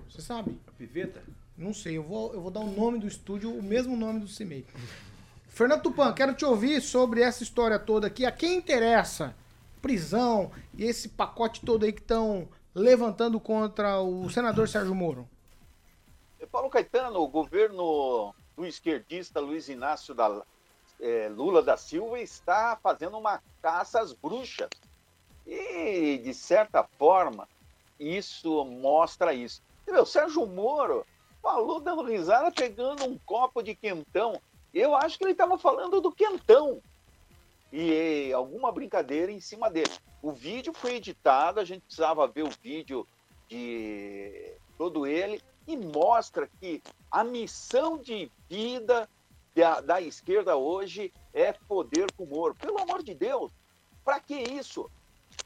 [0.10, 0.60] Você sabe?
[0.78, 1.22] Piveta?
[1.58, 4.28] Não sei, eu vou, eu vou dar o nome do estúdio, o mesmo nome do
[4.28, 4.66] CMEI.
[5.48, 8.26] Fernando Tupan, quero te ouvir sobre essa história toda aqui.
[8.26, 9.34] A quem interessa?
[9.82, 15.28] Prisão e esse pacote todo aí que estão levantando contra o senador Sérgio Moro.
[16.48, 20.42] Paulo Caetano, o governo do esquerdista Luiz Inácio da,
[21.00, 24.70] eh, Lula da Silva está fazendo uma caça às bruxas.
[25.46, 27.48] E, de certa forma,
[28.00, 29.62] isso mostra isso.
[29.88, 31.06] O Sérgio Moro
[31.42, 34.42] falou dando risada, pegando um copo de quentão.
[34.74, 36.82] Eu acho que ele estava falando do quentão.
[37.72, 39.92] E alguma brincadeira em cima dele.
[40.22, 43.08] O vídeo foi editado, a gente precisava ver o vídeo
[43.48, 49.10] de todo ele e mostra que a missão de vida
[49.54, 52.56] da, da esquerda hoje é poder com o Moro.
[52.56, 53.52] Pelo amor de Deus,
[54.04, 54.90] para que isso?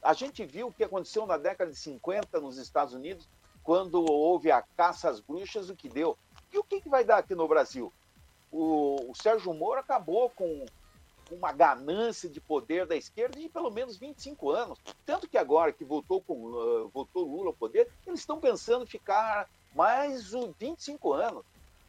[0.00, 3.28] A gente viu o que aconteceu na década de 50 nos Estados Unidos,
[3.62, 6.16] quando houve a caça às bruxas, o que deu.
[6.52, 7.92] E o que, que vai dar aqui no Brasil?
[8.50, 10.64] O, o Sérgio Moro acabou com
[11.30, 14.78] uma ganância de poder da esquerda de pelo menos 25 anos.
[15.06, 19.48] Tanto que agora que voltou, com, uh, voltou Lula ao poder, eles estão pensando ficar
[19.74, 21.44] mais um 25 anos.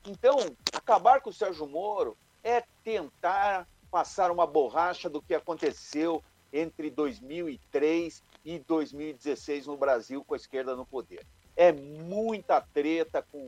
[0.06, 0.38] Então,
[0.74, 8.22] acabar com o Sérgio Moro é tentar passar uma borracha do que aconteceu entre 2003
[8.46, 11.26] e 2016 no Brasil com a esquerda no poder.
[11.56, 13.48] É muita treta com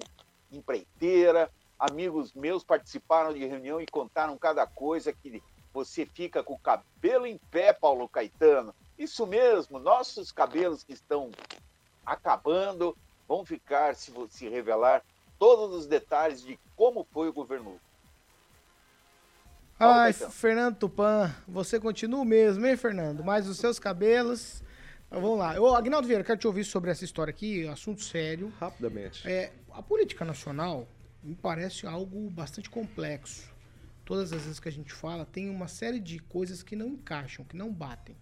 [0.51, 1.49] empreiteira.
[1.77, 7.27] Amigos meus participaram de reunião e contaram cada coisa que você fica com o cabelo
[7.27, 8.73] em pé, Paulo Caetano.
[8.97, 11.31] Isso mesmo, nossos cabelos que estão
[12.05, 12.95] acabando
[13.27, 15.03] vão ficar, se se revelar,
[15.37, 17.79] todos os detalhes de como foi o governo.
[19.77, 23.23] Ai, Fernando Tupan, você continua o mesmo, hein, Fernando?
[23.23, 24.63] Mas os seus cabelos.
[25.11, 25.59] Vamos lá.
[25.59, 28.53] Ô, Agnaldo Vieira, quero te ouvir sobre essa história aqui, assunto sério.
[28.59, 29.27] Rapidamente.
[29.27, 30.87] É, a política nacional
[31.21, 33.53] me parece algo bastante complexo.
[34.05, 37.43] Todas as vezes que a gente fala, tem uma série de coisas que não encaixam,
[37.43, 38.15] que não batem.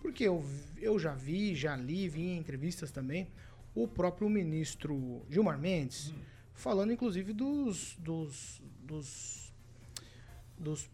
[0.00, 0.44] Porque eu,
[0.80, 3.28] eu já vi, já li, vi em entrevistas também,
[3.74, 6.14] o próprio ministro Gilmar Mendes
[6.54, 9.52] falando, inclusive, dos, dos, dos,
[10.58, 10.90] dos,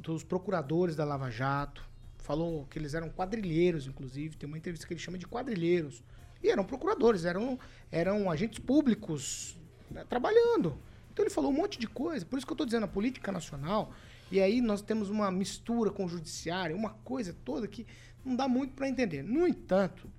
[0.00, 1.86] dos procuradores da Lava Jato.
[2.18, 4.36] Falou que eles eram quadrilheiros, inclusive.
[4.36, 6.02] Tem uma entrevista que ele chama de quadrilheiros.
[6.42, 7.58] E eram procuradores, eram,
[7.90, 9.56] eram agentes públicos
[9.90, 10.76] né, trabalhando.
[11.12, 12.26] Então ele falou um monte de coisa.
[12.26, 13.92] Por isso que eu estou dizendo a política nacional.
[14.30, 17.86] E aí nós temos uma mistura com o judiciário, uma coisa toda que
[18.24, 19.22] não dá muito para entender.
[19.22, 20.10] No entanto,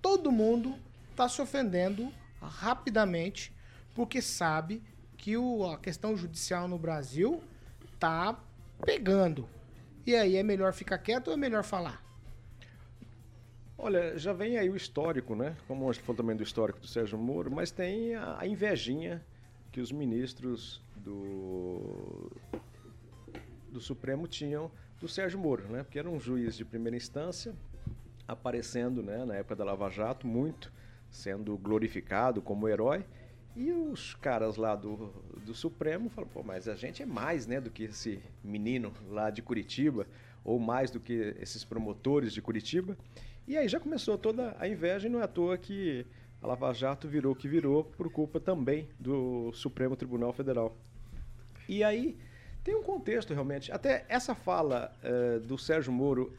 [0.00, 0.76] todo mundo
[1.18, 3.52] está se ofendendo rapidamente
[3.92, 4.80] porque sabe
[5.16, 7.42] que o, a questão judicial no Brasil
[7.98, 8.40] tá
[8.86, 9.48] pegando.
[10.06, 12.04] E aí é melhor ficar quieto ou é melhor falar?
[13.76, 15.56] Olha, já vem aí o histórico, né?
[15.66, 19.24] Como a gente falou também do histórico do Sérgio Moro, mas tem a, a invejinha
[19.72, 22.30] que os ministros do,
[23.72, 25.82] do Supremo tinham do Sérgio Moro, né?
[25.82, 27.52] Porque era um juiz de primeira instância,
[28.26, 30.72] aparecendo né, na época da Lava Jato muito,
[31.10, 33.04] sendo glorificado como herói.
[33.56, 35.12] E os caras lá do,
[35.44, 39.30] do Supremo falam, pô, mas a gente é mais né, do que esse menino lá
[39.30, 40.06] de Curitiba,
[40.44, 42.96] ou mais do que esses promotores de Curitiba.
[43.46, 46.06] E aí já começou toda a inveja e não é à toa que
[46.40, 50.76] a Lava Jato virou o que virou por culpa também do Supremo Tribunal Federal.
[51.68, 52.16] E aí
[52.62, 53.72] tem um contexto realmente.
[53.72, 56.32] Até essa fala eh, do Sérgio Moro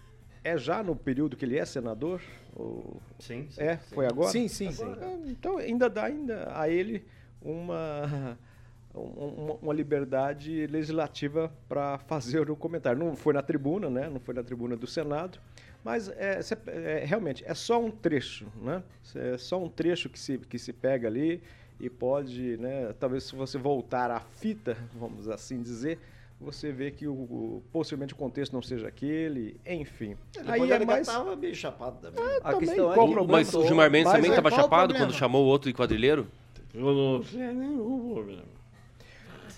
[0.43, 2.21] é já no período que ele é senador?
[2.55, 3.01] Ou...
[3.19, 3.95] Sim, sim, É, sim.
[3.95, 4.31] foi agora?
[4.31, 4.69] Sim, sim.
[5.01, 7.05] Ah, Então ainda dá ainda a ele
[7.41, 8.37] uma,
[8.93, 12.99] uma, uma liberdade legislativa para fazer o comentário.
[12.99, 14.09] Não foi na tribuna, né?
[14.09, 15.39] Não foi na tribuna do Senado,
[15.83, 18.83] mas é, cê- é, realmente é só um trecho, né?
[19.15, 21.41] É só um trecho que se, que se pega ali
[21.79, 22.93] e pode, né?
[22.99, 25.99] Talvez se você voltar à fita, vamos assim dizer,
[26.39, 30.15] você vê que o, o- possivelmente o contexto não seja aquele, enfim.
[30.37, 32.23] Ele Aí é mais tava meio chapado também.
[32.23, 33.37] a também, questão é qual o problema?
[33.39, 35.05] Mas o Gilmar Mendes Mas também é, estava o chapado problema?
[35.11, 36.27] quando chamou o outro de quadrilheiro?
[36.73, 38.43] Eu não sei nenhum problema.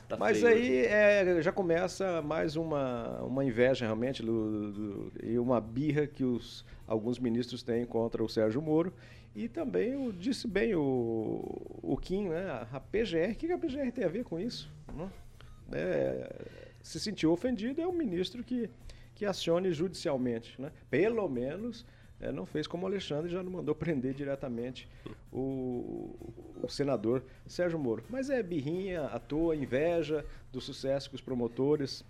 [0.07, 5.37] Tá Mas feio aí é, já começa mais uma, uma inveja realmente do, do- e
[5.39, 8.91] uma birra que os, alguns ministros têm contra o Sérgio Moro.
[9.33, 12.41] E também, o, disse bem o, o Kim, né?
[12.49, 14.69] a, a PGR, o que a PGR tem a ver com isso?
[14.93, 15.09] né?
[15.71, 16.29] É,
[16.83, 18.69] se sentiu ofendido, é um ministro que,
[19.15, 20.59] que acione judicialmente.
[20.61, 20.71] Né?
[20.89, 21.85] Pelo menos
[22.19, 24.87] eh, não fez como o Alexandre já não mandou prender diretamente
[25.31, 26.15] o,
[26.61, 28.03] o senador Sérgio Moro.
[28.09, 32.03] Mas é birrinha à toa, inveja do sucesso que os promotores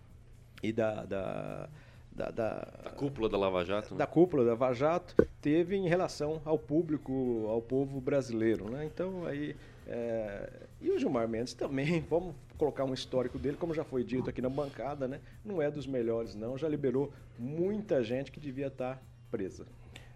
[0.62, 1.70] e da, da,
[2.12, 3.94] da, da, A cúpula da Lava Jato.
[3.94, 3.98] né?
[3.98, 8.70] da cúpula da Lava Jato teve em relação ao público, ao povo brasileiro.
[8.70, 8.86] Né?
[8.86, 9.56] Então, aí.
[9.88, 10.50] é,
[10.80, 14.40] E o Gilmar Mendes também, vamos colocar um histórico dele, como já foi dito aqui
[14.40, 15.20] na bancada, né?
[15.44, 16.56] não é dos melhores, não.
[16.60, 19.02] Já liberou muita gente que devia estar
[19.32, 19.66] presa.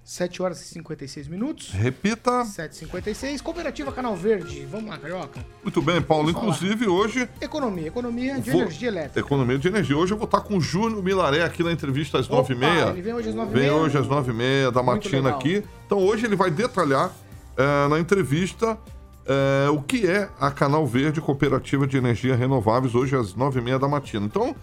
[0.03, 1.71] 7 horas e 56 minutos.
[1.71, 2.43] Repita.
[2.43, 3.41] 7h56.
[3.41, 4.63] Cooperativa Canal Verde.
[4.67, 5.43] Vamos lá, Carioca.
[5.63, 6.31] Muito bem, Paulo.
[6.31, 6.55] Vamos falar.
[6.55, 7.27] Inclusive, hoje.
[7.41, 7.87] Economia.
[7.87, 9.19] Economia de vou- energia elétrica.
[9.21, 9.97] Economia de energia.
[9.97, 12.89] Hoje eu vou estar com o Júnior Milaré aqui na entrevista às Opa, 9h30.
[12.91, 13.51] ele vem hoje às 9h30.
[13.59, 15.39] Vem hoje às 9h30 da Muito matina legal.
[15.39, 15.63] aqui.
[15.87, 17.11] Então hoje ele vai detalhar
[17.57, 18.77] eh, na entrevista
[19.25, 23.87] eh, o que é a Canal Verde Cooperativa de Energia Renováveis, hoje às 9h30 da
[23.87, 24.25] matina.
[24.25, 24.55] Então,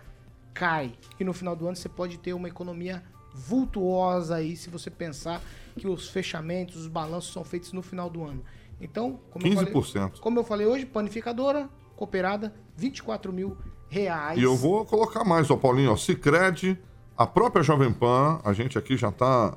[0.53, 0.93] cai.
[1.19, 3.03] E no final do ano você pode ter uma economia
[3.33, 5.41] vultuosa aí, se você pensar
[5.75, 8.43] que os fechamentos, os balanços são feitos no final do ano.
[8.79, 9.91] Então, como, Eu, 15%.
[9.93, 13.57] falei, como eu falei hoje, panificadora, cooperada, 24 mil
[13.89, 14.39] reais.
[14.39, 16.79] E eu vou colocar mais, ó, Paulinho, ó, Cicred,
[17.17, 19.55] a própria Jovem Pan, a gente aqui já está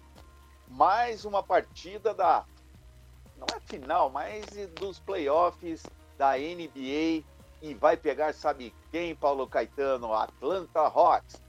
[0.68, 2.46] mais uma partida da.
[3.38, 4.46] Não é final, mas
[4.80, 5.84] dos playoffs
[6.18, 7.24] da NBA
[7.62, 10.14] e vai pegar, sabe quem, Paulo Caetano?
[10.14, 11.41] Atlanta Hawks.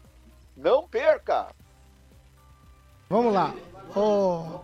[0.56, 1.48] Não perca!
[3.08, 3.54] Vamos lá.
[3.94, 4.60] Ó,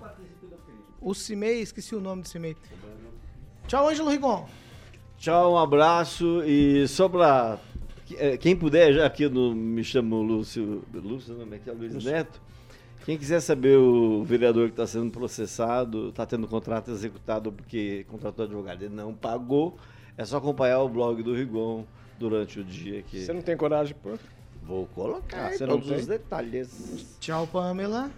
[1.01, 2.57] o Cimei, esqueci o nome do Cimei.
[3.67, 4.49] Tchau, Ângelo Rigon.
[5.19, 7.59] Tchau, um abraço e só pra
[8.17, 11.73] eh, quem puder, já que eu não me chamo Lúcio, Lúcio, não, é que é
[11.73, 12.41] Luiz Neto,
[13.05, 18.45] quem quiser saber o vereador que está sendo processado, está tendo contrato executado porque contratou
[18.45, 19.77] advogado e não pagou,
[20.17, 21.85] é só acompanhar o blog do Rigon
[22.19, 23.25] durante o dia que.
[23.25, 24.19] Você não tem coragem de pôr?
[24.63, 26.07] Vou colocar Ah, você não todos os tem?
[26.19, 27.17] detalhes.
[27.21, 28.11] Tchau, Pamela.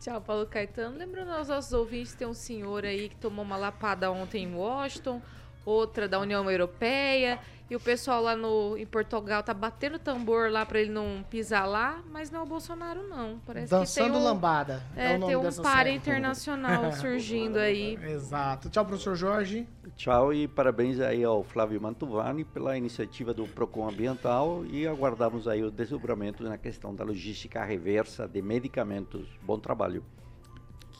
[0.00, 0.96] Tchau, Paulo Caetano.
[0.96, 5.20] Lembrando aos nossos ouvintes, tem um senhor aí que tomou uma lapada ontem em Washington,
[5.68, 7.38] outra da União Europeia,
[7.70, 11.68] e o pessoal lá no, em Portugal tá batendo tambor lá pra ele não pisar
[11.68, 13.38] lá, mas não é o Bolsonaro, não.
[13.44, 14.82] Parece Dançando que tem um, lambada.
[14.96, 15.96] É, É, o nome tem um par série.
[15.96, 17.98] internacional surgindo aí.
[18.02, 18.70] Exato.
[18.70, 19.68] Tchau, professor Jorge.
[19.96, 25.62] Tchau e parabéns aí ao Flávio Mantovani pela iniciativa do Procon Ambiental e aguardamos aí
[25.62, 29.28] o desdobramento na questão da logística reversa de medicamentos.
[29.42, 30.02] Bom trabalho.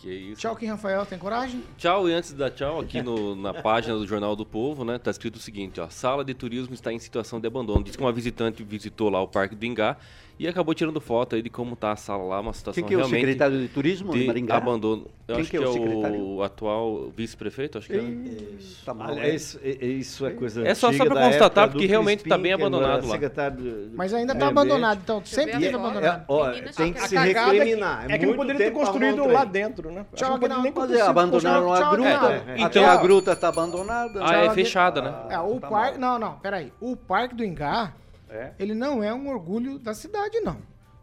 [0.01, 0.41] Que isso.
[0.41, 1.05] Tchau, Kim Rafael.
[1.05, 1.63] Tem coragem?
[1.77, 5.11] Tchau, e antes da tchau, aqui no- na página do Jornal do Povo, né, tá
[5.11, 7.83] escrito o seguinte, ó, sala de turismo está em situação de abandono.
[7.83, 9.97] Diz que uma visitante visitou lá o Parque do Ingá
[10.39, 12.99] e acabou tirando foto aí de como tá a sala lá, uma situação que é
[12.99, 14.57] o secretário de turismo de de Maringá?
[14.57, 15.07] abandono.
[15.27, 16.21] Eu Quem acho que é que, o é secretário?
[16.25, 18.01] o atual vice-prefeito, acho que é.
[18.01, 18.85] Isso.
[18.87, 19.35] Tá mal, hein?
[19.35, 22.43] isso, é- isso é coisa É só- só da constatar, época porque realmente tá Crispim,
[22.43, 23.13] bem abandonado lá.
[23.13, 24.51] secretário Mas ainda tá ambiente.
[24.51, 26.21] abandonado, então sempre teve abandonado.
[26.21, 28.11] É, ó, tem que se é recriminar.
[28.11, 30.07] É que não muito poderia ter tempo construído lá dentro, né?
[30.13, 32.45] Acho Tchau, que não nem é, abandonaram Tchau, a gruta.
[32.57, 34.21] Então- a gruta está abandonada.
[34.25, 35.15] Ah, é fechada, né?
[35.31, 35.99] É, o tá parque.
[35.99, 36.73] Não, não, peraí.
[36.81, 37.93] O Parque do Ingá,
[38.31, 38.53] É.
[38.59, 40.59] ele não é um orgulho da cidade, não.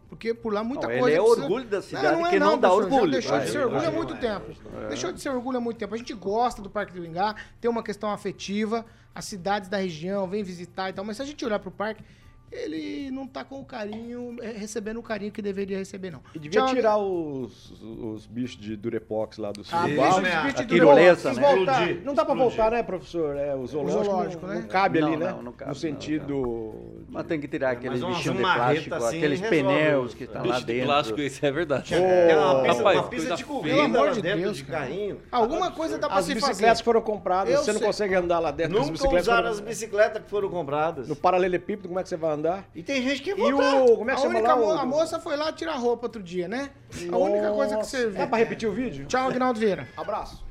[0.08, 1.16] Porque por lá muita Não, ele coisa.
[1.16, 3.10] é precisa- orgulho da cidade é que não dá professor, já orgulho.
[3.12, 4.20] Deixou de Ah, ser orgulho há muito não é.
[4.20, 4.52] tempo.
[4.88, 5.94] Deixou de ser orgulho há muito tempo.
[5.94, 10.28] A gente gosta do Parque do Ingá, tem uma questão afetiva, as cidades da região
[10.28, 12.04] vêm visitar e tal, mas se a gente olhar pro parque,
[12.50, 16.20] ele não tá com o carinho, é, recebendo o carinho que deveria receber, não.
[16.34, 19.78] E devia Tchau, tirar os, os bichos de Durepox lá do sul.
[19.78, 20.10] Ah, deixa Val.
[20.10, 20.84] os bichos de Quis né?
[20.84, 21.12] voltar.
[21.32, 22.56] Explodir, Não dá pra explodir.
[22.56, 23.36] voltar, né, professor?
[23.36, 24.60] É, o zoológico, zoológico, não, né?
[24.60, 25.30] não cabe Não, ali, né?
[25.30, 26.74] não, não cabe, no não, sentido...
[27.08, 30.40] Mas tem que tirar aqueles bichinhos de plástico, assim aqueles resolve pneus o- que estão
[30.42, 30.86] lá Bicho de dentro.
[30.86, 31.94] plástico, isso é verdade.
[31.94, 34.64] É uma pista, Rapaz, uma pista coisa de Pelo corrida amor lá de Deus, de
[34.64, 35.20] carrinho.
[35.30, 36.82] Alguma coisa dá pra As se bicicletas fazer.
[36.84, 38.72] foram compradas, você não consegue andar lá dentro.
[38.74, 41.08] as Nunca bicicletas usaram as bicicletas que foram compradas.
[41.08, 42.64] No paralelepípedo, como é que você vai andar?
[42.74, 43.82] E tem gente que E volta.
[43.82, 43.96] o...
[43.98, 44.60] Como é que A chama única lá?
[44.60, 46.70] o- a moça foi lá tirar roupa outro dia, né?
[47.12, 48.10] A única coisa que você Nossa.
[48.10, 48.18] vê.
[48.18, 49.06] Dá pra repetir o vídeo?
[49.06, 49.88] Tchau, Agnaldo Vieira.
[49.96, 50.44] Abraço.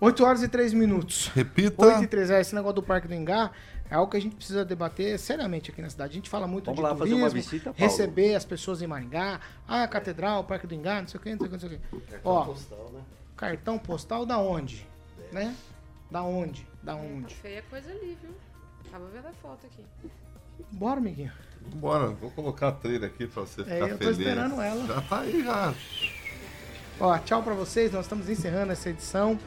[0.00, 1.28] 8 horas e 3 minutos.
[1.28, 1.84] Repita.
[1.84, 3.50] 8 e 3, é, esse negócio do Parque do Engá
[3.90, 6.12] é algo que a gente precisa debater seriamente aqui na cidade.
[6.12, 7.78] A gente fala muito Vamos de lá fazer turismo, uma visita, Paulo.
[7.78, 11.22] receber as pessoas em Maringá, ah, a catedral, o Parque do Engá, não sei o
[11.22, 12.16] que, não sei o que, não sei o que.
[12.22, 13.00] Ó, Postal, né?
[13.36, 14.86] cartão postal da onde?
[15.32, 15.54] Né?
[16.10, 16.66] Da onde?
[16.82, 17.34] Da onde?
[17.34, 18.30] Feia coisa ali, viu?
[18.90, 19.84] Tava vendo a foto aqui.
[20.70, 21.32] Bora, amiguinho.
[21.74, 24.18] Bora, vou colocar a trilha aqui pra você ficar É, eu tô feliz.
[24.18, 24.86] esperando ela.
[24.86, 25.74] Já tá aí, já.
[26.98, 27.92] Ó, tchau pra vocês.
[27.92, 29.38] Nós estamos encerrando essa edição.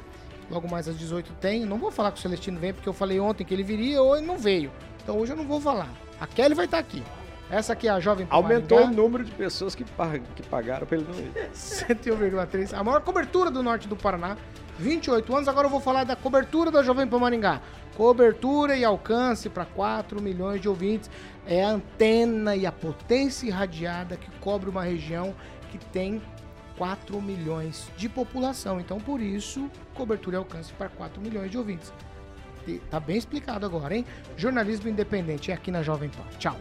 [0.50, 1.66] Logo mais às 18 tem.
[1.66, 4.16] Não vou falar que o Celestino vem, porque eu falei ontem que ele viria ou
[4.18, 4.72] ele não veio.
[5.02, 5.90] Então hoje eu não vou falar.
[6.20, 7.04] A Kelly vai estar aqui.
[7.54, 9.86] Essa aqui é a Jovem Pan Aumentou o Maringá, número de pessoas que,
[10.36, 11.32] que pagaram pra ele não ir.
[11.54, 12.74] 101,3.
[12.74, 14.36] A maior cobertura do norte do Paraná.
[14.80, 15.48] 28 anos.
[15.48, 17.62] Agora eu vou falar da cobertura da Jovem Pan Maringá.
[17.96, 21.12] Cobertura e alcance para 4 milhões de ouvintes.
[21.46, 25.36] É a antena e a potência irradiada que cobre uma região
[25.70, 26.20] que tem
[26.76, 28.80] 4 milhões de população.
[28.80, 31.94] Então, por isso, cobertura e alcance para 4 milhões de ouvintes.
[32.90, 34.06] Tá bem explicado agora, hein?
[34.36, 36.24] Jornalismo independente é aqui na Jovem Pan.
[36.40, 36.58] Tchau.